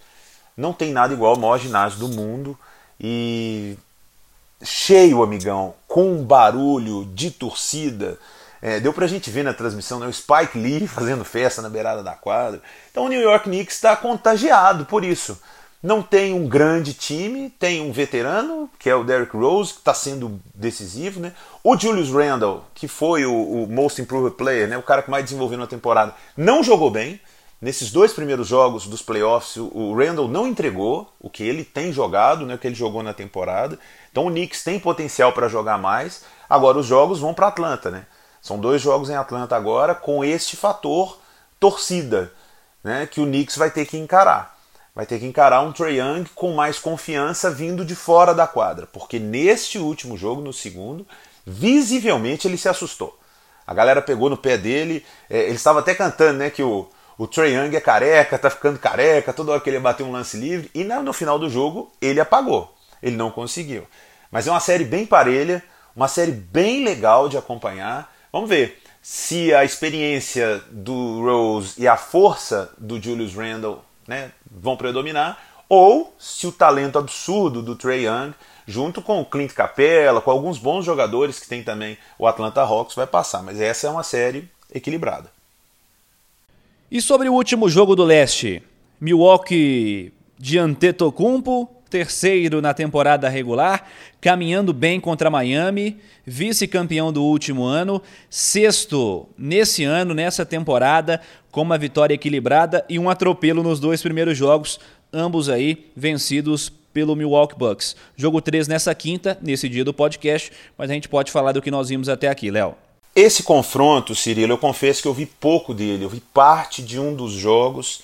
não 0.56 0.72
tem 0.72 0.92
nada 0.92 1.12
igual 1.12 1.34
ao 1.34 1.40
maior 1.40 1.58
ginásio 1.58 1.98
do 1.98 2.08
mundo 2.08 2.58
e 3.00 3.76
cheio, 4.62 5.22
amigão, 5.22 5.74
com 5.86 6.22
barulho 6.22 7.04
de 7.14 7.30
torcida. 7.30 8.18
É, 8.60 8.78
deu 8.78 8.92
pra 8.92 9.08
gente 9.08 9.28
ver 9.28 9.42
na 9.42 9.52
transmissão 9.52 9.98
né, 9.98 10.06
o 10.06 10.12
Spike 10.12 10.56
Lee 10.56 10.86
fazendo 10.88 11.24
festa 11.24 11.60
na 11.60 11.68
beirada 11.68 12.02
da 12.02 12.12
quadra. 12.12 12.62
Então 12.90 13.06
o 13.06 13.08
New 13.08 13.20
York 13.20 13.44
Knicks 13.44 13.74
está 13.74 13.96
contagiado 13.96 14.86
por 14.86 15.04
isso. 15.04 15.40
Não 15.82 16.00
tem 16.00 16.32
um 16.32 16.46
grande 16.46 16.94
time, 16.94 17.50
tem 17.50 17.80
um 17.80 17.90
veterano, 17.90 18.70
que 18.78 18.88
é 18.88 18.94
o 18.94 19.02
Derrick 19.02 19.36
Rose, 19.36 19.72
que 19.72 19.80
está 19.80 19.92
sendo 19.92 20.40
decisivo, 20.54 21.18
né? 21.18 21.32
O 21.64 21.76
Julius 21.76 22.08
Randle, 22.08 22.62
que 22.72 22.86
foi 22.86 23.26
o, 23.26 23.34
o, 23.34 23.66
Most 23.66 24.00
Improved 24.00 24.36
Player, 24.36 24.68
né? 24.68 24.78
o 24.78 24.82
cara 24.82 25.02
que 25.02 25.10
mais 25.10 25.24
desenvolveu 25.24 25.58
na 25.58 25.66
temporada, 25.66 26.14
não 26.36 26.62
jogou 26.62 26.88
bem. 26.88 27.20
Nesses 27.60 27.90
dois 27.90 28.12
primeiros 28.12 28.46
jogos 28.46 28.86
dos 28.86 29.02
playoffs, 29.02 29.56
o 29.56 29.94
Randle 29.96 30.28
não 30.28 30.46
entregou 30.46 31.12
o 31.20 31.28
que 31.28 31.42
ele 31.42 31.64
tem 31.64 31.92
jogado, 31.92 32.46
né? 32.46 32.54
o 32.54 32.58
que 32.58 32.68
ele 32.68 32.76
jogou 32.76 33.02
na 33.02 33.12
temporada. 33.12 33.76
Então 34.12 34.26
o 34.26 34.30
Knicks 34.30 34.62
tem 34.62 34.78
potencial 34.78 35.32
para 35.32 35.48
jogar 35.48 35.78
mais. 35.78 36.24
Agora 36.48 36.78
os 36.78 36.86
jogos 36.86 37.18
vão 37.18 37.34
para 37.34 37.48
Atlanta, 37.48 37.90
né? 37.90 38.06
São 38.40 38.58
dois 38.58 38.80
jogos 38.80 39.10
em 39.10 39.16
Atlanta 39.16 39.56
agora 39.56 39.96
com 39.96 40.24
este 40.24 40.56
fator 40.56 41.18
torcida, 41.58 42.32
né? 42.84 43.06
Que 43.06 43.20
o 43.20 43.26
Knicks 43.26 43.56
vai 43.56 43.70
ter 43.70 43.86
que 43.86 43.96
encarar 43.96 44.51
vai 44.94 45.06
ter 45.06 45.18
que 45.18 45.26
encarar 45.26 45.62
um 45.62 45.72
Trae 45.72 45.98
Young 45.98 46.24
com 46.34 46.52
mais 46.52 46.78
confiança 46.78 47.50
vindo 47.50 47.84
de 47.84 47.94
fora 47.94 48.34
da 48.34 48.46
quadra, 48.46 48.86
porque 48.86 49.18
neste 49.18 49.78
último 49.78 50.16
jogo, 50.16 50.42
no 50.42 50.52
segundo, 50.52 51.06
visivelmente 51.46 52.46
ele 52.46 52.58
se 52.58 52.68
assustou. 52.68 53.18
A 53.66 53.72
galera 53.72 54.02
pegou 54.02 54.28
no 54.28 54.36
pé 54.36 54.58
dele, 54.58 55.04
é, 55.30 55.44
ele 55.44 55.54
estava 55.54 55.80
até 55.80 55.94
cantando, 55.94 56.38
né, 56.38 56.50
que 56.50 56.62
o, 56.62 56.88
o 57.16 57.26
Trae 57.26 57.54
Young 57.54 57.74
é 57.74 57.80
careca, 57.80 58.38
tá 58.38 58.50
ficando 58.50 58.78
careca, 58.78 59.32
toda 59.32 59.52
hora 59.52 59.60
que 59.60 59.70
ele 59.70 59.78
bateu 59.78 60.04
um 60.04 60.12
lance 60.12 60.36
livre, 60.36 60.70
e 60.74 60.84
no 60.84 61.12
final 61.12 61.38
do 61.38 61.48
jogo 61.48 61.90
ele 62.00 62.20
apagou, 62.20 62.74
ele 63.02 63.16
não 63.16 63.30
conseguiu. 63.30 63.86
Mas 64.30 64.46
é 64.46 64.50
uma 64.50 64.60
série 64.60 64.84
bem 64.84 65.06
parelha, 65.06 65.62
uma 65.94 66.08
série 66.08 66.32
bem 66.32 66.84
legal 66.84 67.28
de 67.28 67.36
acompanhar. 67.36 68.12
Vamos 68.32 68.48
ver 68.48 68.82
se 69.02 69.52
a 69.54 69.64
experiência 69.64 70.62
do 70.70 71.22
Rose 71.22 71.74
e 71.76 71.86
a 71.86 71.96
força 71.96 72.72
do 72.78 73.00
Julius 73.00 73.34
Randle 73.34 73.84
né, 74.06 74.32
vão 74.50 74.76
predominar, 74.76 75.38
ou 75.68 76.14
se 76.18 76.46
o 76.46 76.52
talento 76.52 76.98
absurdo 76.98 77.62
do 77.62 77.74
Trey 77.74 78.06
Young 78.06 78.34
junto 78.66 79.02
com 79.02 79.20
o 79.20 79.24
Clint 79.24 79.52
Capella, 79.52 80.20
com 80.20 80.30
alguns 80.30 80.58
bons 80.58 80.84
jogadores 80.84 81.40
que 81.40 81.48
tem 81.48 81.62
também 81.62 81.98
o 82.18 82.26
Atlanta 82.26 82.60
Hawks, 82.62 82.94
vai 82.94 83.06
passar. 83.06 83.42
Mas 83.42 83.60
essa 83.60 83.86
é 83.86 83.90
uma 83.90 84.02
série 84.02 84.48
equilibrada. 84.72 85.30
E 86.90 87.00
sobre 87.00 87.28
o 87.28 87.32
último 87.32 87.68
jogo 87.68 87.96
do 87.96 88.04
leste, 88.04 88.62
Milwaukee 89.00 90.12
de 90.38 90.58
Antetokounmpo, 90.58 91.68
terceiro 91.92 92.62
na 92.62 92.72
temporada 92.72 93.28
regular, 93.28 93.86
caminhando 94.18 94.72
bem 94.72 94.98
contra 94.98 95.28
Miami, 95.28 95.98
vice-campeão 96.26 97.12
do 97.12 97.22
último 97.22 97.64
ano, 97.64 98.00
sexto 98.30 99.28
nesse 99.36 99.84
ano, 99.84 100.14
nessa 100.14 100.46
temporada, 100.46 101.20
com 101.50 101.60
uma 101.60 101.76
vitória 101.76 102.14
equilibrada 102.14 102.82
e 102.88 102.98
um 102.98 103.10
atropelo 103.10 103.62
nos 103.62 103.78
dois 103.78 104.00
primeiros 104.00 104.38
jogos, 104.38 104.80
ambos 105.12 105.50
aí 105.50 105.90
vencidos 105.94 106.72
pelo 106.94 107.14
Milwaukee 107.14 107.58
Bucks. 107.58 107.94
Jogo 108.16 108.40
3 108.40 108.66
nessa 108.68 108.94
quinta, 108.94 109.36
nesse 109.42 109.68
dia 109.68 109.84
do 109.84 109.92
podcast, 109.92 110.50
mas 110.78 110.90
a 110.90 110.94
gente 110.94 111.10
pode 111.10 111.30
falar 111.30 111.52
do 111.52 111.60
que 111.60 111.70
nós 111.70 111.90
vimos 111.90 112.08
até 112.08 112.28
aqui, 112.28 112.50
Léo. 112.50 112.74
Esse 113.14 113.42
confronto, 113.42 114.14
Cirilo, 114.14 114.54
eu 114.54 114.58
confesso 114.58 115.02
que 115.02 115.08
eu 115.08 115.12
vi 115.12 115.26
pouco 115.26 115.74
dele, 115.74 116.06
eu 116.06 116.08
vi 116.08 116.20
parte 116.20 116.80
de 116.80 116.98
um 116.98 117.14
dos 117.14 117.32
jogos 117.32 118.00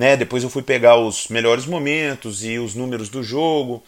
né? 0.00 0.16
Depois 0.16 0.42
eu 0.42 0.48
fui 0.48 0.62
pegar 0.62 0.96
os 0.96 1.28
melhores 1.28 1.66
momentos 1.66 2.42
e 2.42 2.58
os 2.58 2.74
números 2.74 3.10
do 3.10 3.22
jogo. 3.22 3.82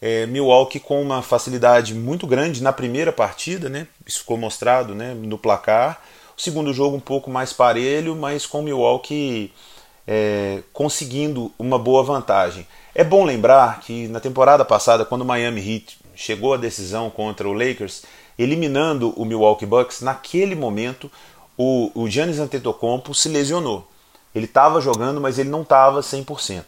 É, 0.00 0.26
Milwaukee 0.26 0.80
com 0.80 1.00
uma 1.00 1.22
facilidade 1.22 1.94
muito 1.94 2.26
grande 2.26 2.60
na 2.60 2.72
primeira 2.72 3.12
partida, 3.12 3.68
né? 3.68 3.86
isso 4.04 4.18
ficou 4.18 4.36
mostrado 4.36 4.92
né, 4.92 5.14
no 5.14 5.38
placar. 5.38 6.02
O 6.36 6.40
segundo 6.42 6.74
jogo 6.74 6.96
um 6.96 7.00
pouco 7.00 7.30
mais 7.30 7.52
parelho, 7.52 8.16
mas 8.16 8.44
com 8.44 8.60
Milwaukee 8.60 9.52
é, 10.04 10.64
conseguindo 10.72 11.52
uma 11.56 11.78
boa 11.78 12.02
vantagem. 12.02 12.66
É 12.92 13.04
bom 13.04 13.24
lembrar 13.24 13.78
que 13.82 14.08
na 14.08 14.18
temporada 14.18 14.64
passada, 14.64 15.04
quando 15.04 15.22
o 15.22 15.24
Miami 15.24 15.60
Heat 15.60 15.96
chegou 16.16 16.54
à 16.54 16.56
decisão 16.56 17.08
contra 17.08 17.48
o 17.48 17.52
Lakers, 17.52 18.02
eliminando 18.36 19.10
o 19.10 19.24
Milwaukee 19.24 19.64
Bucks, 19.64 20.00
naquele 20.00 20.56
momento 20.56 21.08
o, 21.56 21.92
o 21.94 22.10
Giannis 22.10 22.40
Antetokounmpo 22.40 23.14
se 23.14 23.28
lesionou. 23.28 23.91
Ele 24.34 24.46
estava 24.46 24.80
jogando, 24.80 25.20
mas 25.20 25.38
ele 25.38 25.50
não 25.50 25.62
estava 25.62 26.00
100%. 26.00 26.64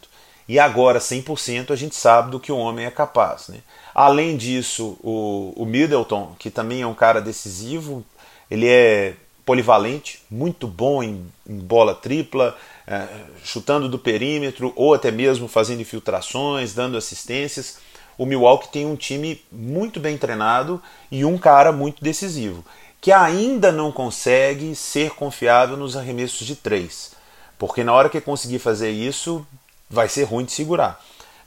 E 0.48 0.59
agora, 0.59 0.98
100%, 0.98 1.70
a 1.70 1.77
gente 1.77 1.94
sabe 1.94 2.31
do 2.31 2.38
que 2.38 2.53
o 2.53 2.59
homem 2.59 2.85
é 2.85 2.90
capaz. 2.90 3.48
Né? 3.48 3.59
Além 3.94 4.37
disso, 4.37 4.98
o, 5.03 5.55
o 5.57 5.64
Middleton, 5.64 6.35
que 6.38 6.50
também 6.50 6.83
é 6.83 6.87
um 6.87 6.94
cara 6.94 7.20
decisivo, 7.20 8.05
ele 8.50 8.68
é 8.68 9.14
polivalente, 9.44 10.22
muito 10.31 10.66
bom 10.66 11.03
em, 11.03 11.27
em 11.48 11.59
bola 11.59 11.94
tripla, 11.94 12.57
é, 12.87 13.07
chutando 13.42 13.88
do 13.88 13.98
perímetro 13.98 14.72
ou 14.77 14.94
até 14.94 15.11
mesmo 15.11 15.48
fazendo 15.48 15.81
infiltrações, 15.81 16.74
dando 16.74 16.96
assistências. 16.96 17.79
O 18.16 18.27
Milwaukee 18.27 18.68
tem 18.68 18.87
um 18.87 18.96
time 18.96 19.42
muito 19.50 19.98
bem 19.98 20.16
treinado 20.16 20.81
e 21.11 21.24
um 21.24 21.37
cara 21.37 21.72
muito 21.72 22.03
decisivo, 22.03 22.64
que 23.00 23.11
ainda 23.11 23.72
não 23.72 23.90
consegue 23.90 24.74
ser 24.74 25.11
confiável 25.11 25.77
nos 25.77 25.96
arremessos 25.96 26.46
de 26.46 26.55
três. 26.55 27.12
Porque 27.58 27.84
na 27.84 27.92
hora 27.92 28.08
que 28.08 28.20
conseguir 28.20 28.58
fazer 28.58 28.90
isso, 28.90 29.46
vai 29.88 30.08
ser 30.08 30.24
ruim 30.24 30.44
de 30.44 30.52
segurar. 30.52 31.00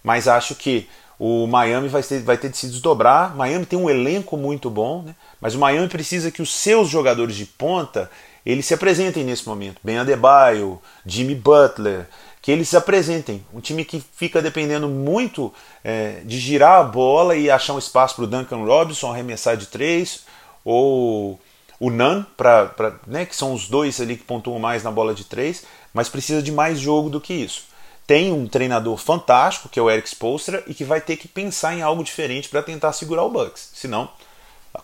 Mas 0.04 0.28
acho 0.28 0.56
que 0.56 0.88
o 1.20 1.48
Miami 1.48 1.88
vai 1.88 2.04
ter, 2.04 2.22
vai 2.22 2.38
ter 2.38 2.50
de 2.50 2.58
se 2.58 2.68
desdobrar. 2.68 3.36
Miami 3.36 3.66
tem 3.66 3.78
um 3.78 3.90
elenco 3.90 4.38
muito 4.38 4.70
bom, 4.70 5.02
né? 5.02 5.16
mas 5.42 5.56
o 5.56 5.60
Miami 5.60 5.88
precisa 5.88 6.32
que 6.32 6.42
os 6.42 6.54
seus 6.54 6.90
jogadores 6.90 7.36
de 7.36 7.46
ponta 7.46 8.10
eles 8.46 8.66
se 8.66 8.74
apresentem 8.74 9.26
nesse 9.26 9.46
momento. 9.46 9.78
Ben 9.84 9.98
Adebayo, 9.98 10.82
Jimmy 11.06 11.36
Butler, 11.36 12.08
que 12.42 12.50
eles 12.50 12.70
se 12.70 12.78
apresentem. 12.78 13.44
Um 13.54 13.60
time 13.60 13.84
que 13.84 14.02
fica 14.16 14.42
dependendo 14.42 14.88
muito 14.88 15.54
é, 15.84 16.22
de 16.24 16.40
girar 16.40 16.80
a 16.80 16.84
bola 16.84 17.36
e 17.36 17.52
achar 17.52 17.74
um 17.74 17.78
espaço 17.78 18.16
para 18.16 18.24
o 18.24 18.28
Duncan 18.28 18.64
Robinson 18.64 19.12
arremessar 19.12 19.58
de 19.58 19.66
três, 19.66 20.22
ou 20.64 21.38
o 21.78 21.90
Nan, 21.90 22.26
pra, 22.38 22.68
pra, 22.68 22.96
né, 23.06 23.26
que 23.26 23.36
são 23.36 23.54
os 23.54 23.68
dois 23.68 24.00
ali 24.00 24.16
que 24.16 24.24
pontuam 24.24 24.60
mais 24.60 24.82
na 24.82 24.92
bola 24.92 25.14
de 25.14 25.26
três 25.26 25.66
mas 25.94 26.10
precisa 26.10 26.42
de 26.42 26.52
mais 26.52 26.80
jogo 26.80 27.10
do 27.10 27.22
que 27.22 27.34
isso. 27.34 27.66
Tem 28.06 28.32
um 28.32 28.48
treinador 28.48 28.98
fantástico, 28.98 29.68
que 29.68 29.78
é 29.78 29.82
o 29.82 29.90
Eric 29.90 30.08
Spoelstra, 30.08 30.64
e 30.66 30.74
que 30.74 30.86
vai 30.86 31.02
ter 31.02 31.18
que 31.18 31.28
pensar 31.28 31.76
em 31.76 31.82
algo 31.82 32.04
diferente 32.04 32.48
para 32.48 32.64
tentar 32.64 32.94
segurar 32.94 33.24
o 33.24 33.30
Bucks. 33.30 33.72
Senão, 33.74 34.10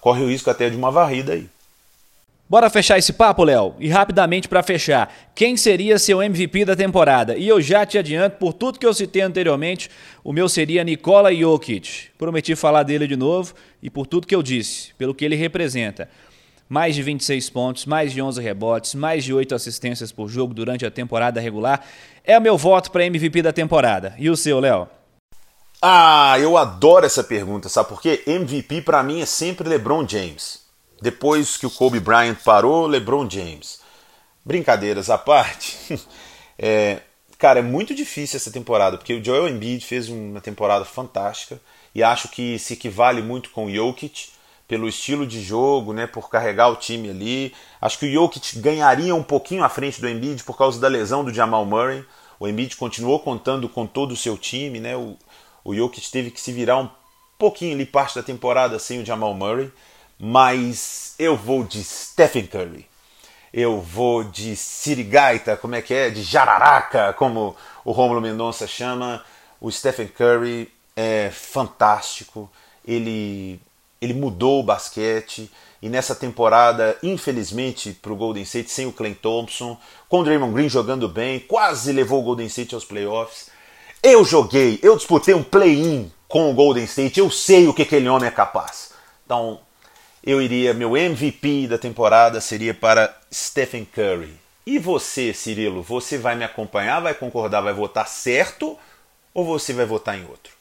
corre 0.01 0.23
o 0.23 0.27
risco 0.27 0.49
até 0.49 0.69
de 0.69 0.75
uma 0.75 0.91
varrida 0.91 1.33
aí. 1.33 1.47
Bora 2.49 2.69
fechar 2.69 2.99
esse 2.99 3.13
papo, 3.13 3.45
Léo? 3.45 3.73
E 3.79 3.87
rapidamente 3.87 4.49
para 4.49 4.61
fechar, 4.61 5.11
quem 5.33 5.55
seria 5.55 5.97
seu 5.97 6.21
MVP 6.21 6.65
da 6.65 6.75
temporada? 6.75 7.37
E 7.37 7.47
eu 7.47 7.61
já 7.61 7.85
te 7.85 7.97
adianto, 7.97 8.37
por 8.37 8.53
tudo 8.53 8.77
que 8.77 8.85
eu 8.85 8.93
citei 8.93 9.21
anteriormente, 9.21 9.89
o 10.23 10.33
meu 10.33 10.49
seria 10.49 10.83
Nikola 10.83 11.33
Jokic. 11.33 12.09
Prometi 12.17 12.55
falar 12.55 12.83
dele 12.83 13.07
de 13.07 13.15
novo 13.15 13.55
e 13.81 13.89
por 13.89 14.05
tudo 14.05 14.27
que 14.27 14.35
eu 14.35 14.43
disse, 14.43 14.93
pelo 14.97 15.15
que 15.15 15.23
ele 15.23 15.35
representa 15.35 16.09
mais 16.67 16.95
de 16.95 17.03
26 17.03 17.49
pontos, 17.49 17.85
mais 17.85 18.11
de 18.11 18.21
11 18.21 18.41
rebotes, 18.41 18.95
mais 18.95 19.23
de 19.23 19.33
8 19.33 19.53
assistências 19.53 20.11
por 20.11 20.27
jogo 20.27 20.53
durante 20.53 20.85
a 20.85 20.91
temporada 20.91 21.39
regular. 21.39 21.85
É 22.23 22.37
o 22.37 22.41
meu 22.41 22.57
voto 22.57 22.91
para 22.91 23.05
MVP 23.05 23.41
da 23.41 23.53
temporada. 23.53 24.15
E 24.17 24.29
o 24.29 24.37
seu, 24.37 24.59
Léo? 24.59 24.87
Ah, 25.81 26.39
eu 26.39 26.57
adoro 26.57 27.05
essa 27.05 27.23
pergunta, 27.23 27.67
sabe 27.67 27.89
por 27.89 28.01
quê? 28.01 28.23
MVP 28.25 28.83
para 28.83 29.03
mim 29.03 29.21
é 29.21 29.25
sempre 29.25 29.67
LeBron 29.67 30.07
James. 30.07 30.61
Depois 31.01 31.57
que 31.57 31.65
o 31.65 31.69
Kobe 31.69 31.99
Bryant 31.99 32.37
parou, 32.43 32.87
LeBron 32.87 33.29
James. 33.29 33.81
Brincadeiras 34.45 35.09
à 35.09 35.17
parte, 35.17 35.77
é, 36.57 37.01
cara, 37.37 37.59
é 37.59 37.61
muito 37.61 37.93
difícil 37.93 38.37
essa 38.37 38.51
temporada, 38.51 38.97
porque 38.97 39.13
o 39.13 39.23
Joel 39.23 39.49
Embiid 39.49 39.85
fez 39.85 40.07
uma 40.07 40.39
temporada 40.39 40.85
fantástica 40.85 41.59
e 41.93 42.01
acho 42.01 42.29
que 42.29 42.57
se 42.57 42.73
equivale 42.73 43.21
muito 43.21 43.49
com 43.49 43.65
o 43.65 43.71
Jokic 43.71 44.29
pelo 44.67 44.87
estilo 44.87 45.25
de 45.27 45.41
jogo, 45.41 45.93
né, 45.93 46.07
por 46.07 46.29
carregar 46.29 46.69
o 46.69 46.75
time 46.75 47.09
ali. 47.09 47.53
Acho 47.81 47.99
que 47.99 48.05
o 48.05 48.11
Jokic 48.11 48.59
ganharia 48.59 49.13
um 49.13 49.23
pouquinho 49.23 49.63
à 49.63 49.69
frente 49.69 49.99
do 49.99 50.09
Embiid 50.09 50.43
por 50.43 50.57
causa 50.57 50.79
da 50.79 50.87
lesão 50.87 51.23
do 51.23 51.33
Jamal 51.33 51.65
Murray. 51.65 52.03
O 52.39 52.47
Embiid 52.47 52.75
continuou 52.75 53.19
contando 53.19 53.67
com 53.69 53.85
todo 53.85 54.13
o 54.13 54.17
seu 54.17 54.37
time, 54.37 54.79
né? 54.79 54.95
O, 54.95 55.17
o 55.63 55.75
Jokic 55.75 56.09
teve 56.09 56.31
que 56.31 56.41
se 56.41 56.51
virar 56.51 56.77
um 56.77 56.89
pouquinho 57.37 57.73
ali 57.73 57.85
parte 57.85 58.15
da 58.15 58.23
temporada 58.23 58.79
sem 58.79 59.01
o 59.01 59.05
Jamal 59.05 59.33
Murray, 59.33 59.71
mas 60.19 61.13
eu 61.19 61.35
vou 61.35 61.63
de 61.63 61.83
Stephen 61.83 62.47
Curry. 62.47 62.87
Eu 63.53 63.79
vou 63.79 64.23
de 64.23 64.55
Sirigaita, 64.55 65.55
como 65.55 65.75
é 65.75 65.81
que 65.81 65.93
é? 65.93 66.09
De 66.09 66.23
Jararaca, 66.23 67.13
como 67.13 67.55
o 67.85 67.91
Romulo 67.91 68.19
Mendonça 68.19 68.65
chama. 68.65 69.23
O 69.61 69.71
Stephen 69.71 70.07
Curry 70.07 70.73
é 70.95 71.29
fantástico. 71.31 72.49
Ele 72.85 73.59
ele 74.03 74.13
mudou 74.13 74.59
o 74.59 74.63
basquete 74.63 75.49
e 75.81 75.89
nessa 75.89 76.13
temporada, 76.13 76.97
infelizmente, 77.01 77.91
para 77.91 78.11
o 78.11 78.15
Golden 78.15 78.43
State, 78.43 78.71
sem 78.71 78.85
o 78.85 78.91
Clay 78.91 79.15
Thompson, 79.15 79.77
com 80.07 80.19
o 80.19 80.23
Draymond 80.23 80.53
Green 80.53 80.69
jogando 80.69 81.07
bem, 81.07 81.39
quase 81.39 81.91
levou 81.91 82.21
o 82.21 82.23
Golden 82.23 82.47
State 82.47 82.75
aos 82.75 82.85
playoffs. 82.85 83.49
Eu 84.01 84.23
joguei, 84.23 84.79
eu 84.81 84.95
disputei 84.95 85.33
um 85.33 85.43
play-in 85.43 86.11
com 86.27 86.49
o 86.49 86.53
Golden 86.53 86.83
State, 86.83 87.19
eu 87.19 87.29
sei 87.29 87.67
o 87.67 87.73
que 87.73 87.81
aquele 87.81 88.07
homem 88.07 88.27
é 88.27 88.31
capaz. 88.31 88.91
Então, 89.25 89.59
eu 90.23 90.41
iria, 90.41 90.73
meu 90.73 90.95
MVP 90.95 91.67
da 91.67 91.77
temporada 91.77 92.39
seria 92.39 92.73
para 92.73 93.13
Stephen 93.31 93.85
Curry. 93.85 94.33
E 94.65 94.79
você, 94.79 95.33
Cirilo, 95.33 95.81
você 95.81 96.17
vai 96.17 96.35
me 96.35 96.45
acompanhar, 96.45 97.01
vai 97.01 97.13
concordar, 97.13 97.59
vai 97.59 97.73
votar 97.73 98.07
certo 98.07 98.77
ou 99.33 99.43
você 99.43 99.73
vai 99.73 99.85
votar 99.85 100.17
em 100.17 100.25
outro? 100.25 100.52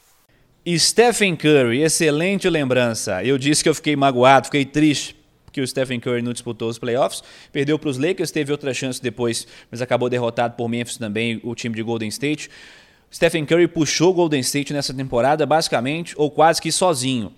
Stephen 0.79 1.35
Curry, 1.35 1.83
excelente 1.83 2.49
lembrança. 2.49 3.25
Eu 3.25 3.37
disse 3.37 3.65
que 3.65 3.69
eu 3.69 3.75
fiquei 3.75 3.97
magoado, 3.97 4.47
fiquei 4.47 4.65
triste 4.65 5.17
que 5.51 5.61
o 5.61 5.67
Stephen 5.67 5.99
Curry 5.99 6.23
não 6.23 6.33
disputou 6.33 6.69
os 6.69 6.79
playoffs, 6.79 7.23
perdeu 7.53 7.79
para 7.79 7.91
os 7.91 7.99
Lakers, 7.99 8.31
teve 8.31 8.53
outra 8.53 8.73
chance 8.73 9.03
depois, 9.03 9.47
mas 9.71 9.83
acabou 9.83 10.09
derrotado 10.09 10.55
por 10.55 10.69
Memphis 10.69 10.97
também, 10.97 11.41
o 11.43 11.55
time 11.55 11.75
de 11.75 11.83
Golden 11.83 12.09
State. 12.09 12.49
Stephen 13.13 13.45
Curry 13.45 13.69
puxou 13.69 14.11
o 14.11 14.15
Golden 14.15 14.41
State 14.41 14.73
nessa 14.73 14.95
temporada 14.95 15.45
basicamente 15.45 16.15
ou 16.17 16.31
quase 16.31 16.63
que 16.63 16.71
sozinho. 16.71 17.33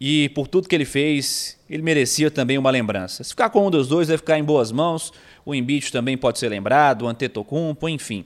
E 0.00 0.30
por 0.30 0.48
tudo 0.48 0.66
que 0.66 0.74
ele 0.74 0.84
fez, 0.84 1.58
ele 1.68 1.82
merecia 1.82 2.30
também 2.30 2.58
uma 2.58 2.70
lembrança. 2.70 3.22
Se 3.22 3.30
ficar 3.30 3.50
com 3.50 3.66
um 3.66 3.70
dos 3.70 3.86
dois, 3.86 4.08
vai 4.08 4.16
ficar 4.16 4.38
em 4.38 4.44
boas 4.44 4.72
mãos. 4.72 5.12
O 5.44 5.54
Embiid 5.54 5.92
também 5.92 6.16
pode 6.16 6.38
ser 6.38 6.48
lembrado, 6.48 7.02
o 7.02 7.08
Antetokounmpo, 7.08 7.88
enfim. 7.88 8.24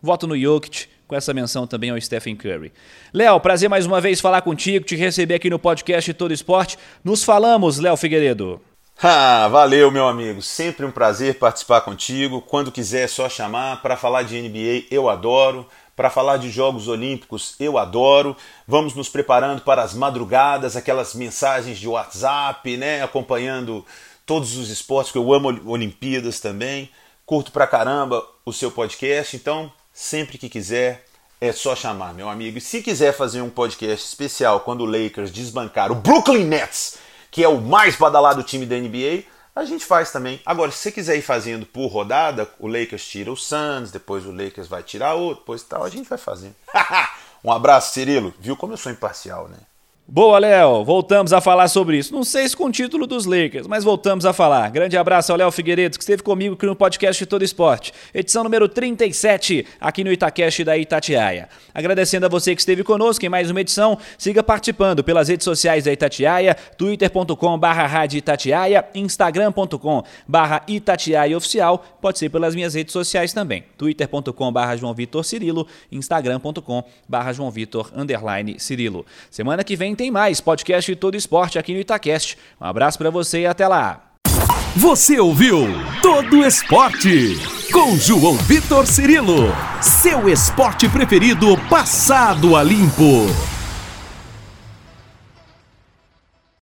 Voto 0.00 0.26
no 0.26 0.38
Jokic, 0.38 0.88
com 1.06 1.14
essa 1.14 1.34
menção 1.34 1.66
também 1.66 1.90
ao 1.90 2.00
Stephen 2.00 2.36
Curry. 2.36 2.72
Léo, 3.12 3.40
prazer 3.40 3.68
mais 3.68 3.86
uma 3.86 4.00
vez 4.00 4.20
falar 4.20 4.42
contigo, 4.42 4.84
te 4.84 4.96
receber 4.96 5.34
aqui 5.34 5.50
no 5.50 5.58
podcast 5.58 6.12
Todo 6.14 6.32
Esporte. 6.32 6.78
Nos 7.04 7.24
falamos, 7.24 7.78
Léo 7.78 7.96
Figueiredo. 7.96 8.60
Ah, 9.04 9.48
valeu, 9.48 9.90
meu 9.90 10.06
amigo. 10.06 10.40
Sempre 10.40 10.86
um 10.86 10.90
prazer 10.92 11.36
participar 11.36 11.80
contigo. 11.80 12.40
Quando 12.40 12.70
quiser, 12.70 13.02
é 13.02 13.08
só 13.08 13.28
chamar. 13.28 13.82
Para 13.82 13.96
falar 13.96 14.22
de 14.22 14.40
NBA, 14.40 14.86
eu 14.92 15.08
adoro. 15.08 15.66
Para 15.96 16.08
falar 16.08 16.36
de 16.36 16.50
Jogos 16.50 16.86
Olímpicos, 16.86 17.56
eu 17.58 17.78
adoro. 17.78 18.36
Vamos 18.66 18.94
nos 18.94 19.08
preparando 19.08 19.62
para 19.62 19.82
as 19.82 19.92
madrugadas, 19.92 20.76
aquelas 20.76 21.14
mensagens 21.14 21.78
de 21.78 21.88
WhatsApp, 21.88 22.76
né? 22.76 23.02
Acompanhando 23.02 23.84
todos 24.24 24.56
os 24.56 24.70
esportes, 24.70 25.10
que 25.10 25.18
eu 25.18 25.32
amo 25.32 25.48
Olimpíadas 25.66 26.38
também. 26.38 26.88
Curto 27.26 27.50
pra 27.50 27.66
caramba 27.66 28.24
o 28.44 28.52
seu 28.52 28.70
podcast. 28.70 29.36
Então, 29.36 29.72
sempre 29.92 30.38
que 30.38 30.48
quiser, 30.48 31.04
é 31.40 31.52
só 31.52 31.74
chamar, 31.74 32.14
meu 32.14 32.28
amigo. 32.28 32.58
E 32.58 32.60
se 32.60 32.82
quiser 32.82 33.12
fazer 33.12 33.42
um 33.42 33.50
podcast 33.50 34.06
especial 34.06 34.60
quando 34.60 34.82
o 34.82 34.86
Lakers 34.86 35.32
desbancar 35.32 35.90
o 35.90 35.96
Brooklyn 35.96 36.44
Nets, 36.44 36.98
que 37.30 37.42
é 37.42 37.48
o 37.48 37.60
mais 37.60 37.96
badalado 37.96 38.42
time 38.42 38.64
da 38.64 38.76
NBA, 38.76 39.24
a 39.54 39.64
gente 39.64 39.84
faz 39.84 40.10
também. 40.10 40.40
Agora, 40.46 40.70
se 40.70 40.78
você 40.78 40.92
quiser 40.92 41.16
ir 41.16 41.22
fazendo 41.22 41.66
por 41.66 41.88
rodada, 41.88 42.48
o 42.58 42.66
Lakers 42.66 43.06
tira 43.06 43.30
o 43.30 43.36
Suns, 43.36 43.90
depois 43.90 44.24
o 44.24 44.32
Lakers 44.32 44.68
vai 44.68 44.82
tirar 44.82 45.14
outro, 45.14 45.40
depois 45.40 45.62
tal, 45.62 45.84
a 45.84 45.90
gente 45.90 46.08
vai 46.08 46.18
fazendo. 46.18 46.54
um 47.44 47.52
abraço, 47.52 47.92
Cirilo. 47.92 48.32
Viu 48.38 48.56
como 48.56 48.72
eu 48.72 48.78
sou 48.78 48.92
imparcial, 48.92 49.48
né? 49.48 49.58
Boa, 50.06 50.38
Léo. 50.40 50.84
Voltamos 50.84 51.32
a 51.32 51.40
falar 51.40 51.68
sobre 51.68 51.96
isso. 51.96 52.12
Não 52.12 52.24
sei 52.24 52.46
se 52.46 52.56
com 52.56 52.64
o 52.64 52.72
título 52.72 53.06
dos 53.06 53.24
Lakers, 53.24 53.68
mas 53.68 53.84
voltamos 53.84 54.26
a 54.26 54.32
falar. 54.32 54.68
Grande 54.70 54.96
abraço 54.96 55.32
ao 55.32 55.38
Léo 55.38 55.50
Figueiredo, 55.50 55.96
que 55.96 56.02
esteve 56.02 56.22
comigo 56.22 56.54
aqui 56.54 56.66
no 56.66 56.74
podcast 56.76 57.22
de 57.22 57.26
Todo 57.26 57.44
Esporte. 57.44 57.94
Edição 58.12 58.42
número 58.42 58.68
37, 58.68 59.64
aqui 59.80 60.02
no 60.04 60.12
Itacast 60.12 60.64
da 60.64 60.76
Itatiaia. 60.76 61.48
Agradecendo 61.72 62.26
a 62.26 62.28
você 62.28 62.54
que 62.54 62.60
esteve 62.60 62.82
conosco 62.82 63.24
em 63.24 63.28
mais 63.28 63.48
uma 63.50 63.60
edição. 63.60 63.96
Siga 64.18 64.42
participando 64.42 65.04
pelas 65.04 65.28
redes 65.28 65.44
sociais 65.44 65.84
da 65.84 65.92
Itatiaia, 65.92 66.54
twitter.com 66.76 67.56
barra 67.56 68.04
Itatiaia, 68.04 68.84
instagram.com 68.94 70.02
barra 70.26 70.62
Itatiaia 70.68 71.36
Oficial. 71.36 71.82
Pode 72.02 72.18
ser 72.18 72.28
pelas 72.28 72.54
minhas 72.54 72.74
redes 72.74 72.92
sociais 72.92 73.32
também. 73.32 73.64
twitter.com 73.78 74.52
barra 74.52 74.76
João 74.76 74.92
Vitor 74.92 75.24
Cirilo, 75.24 75.66
instagram.com 75.90 76.84
barra 77.08 77.32
João 77.32 77.50
Vitor 77.50 77.90
Cirilo. 78.58 79.06
Semana 79.30 79.64
que 79.64 79.76
vem 79.92 79.96
tem 79.96 80.10
mais 80.10 80.40
podcast 80.40 80.90
de 80.90 80.96
todo 80.96 81.16
esporte 81.16 81.58
aqui 81.58 81.74
no 81.74 81.80
Itacast. 81.80 82.38
Um 82.60 82.64
abraço 82.64 82.98
para 82.98 83.10
você 83.10 83.42
e 83.42 83.46
até 83.46 83.68
lá. 83.68 84.00
Você 84.74 85.20
ouviu 85.20 85.66
Todo 86.00 86.44
Esporte 86.44 87.38
com 87.70 87.96
João 87.96 88.36
Vitor 88.36 88.86
Cirilo, 88.86 89.54
seu 89.82 90.28
esporte 90.30 90.88
preferido 90.88 91.58
passado 91.68 92.56
a 92.56 92.62
limpo. 92.62 93.26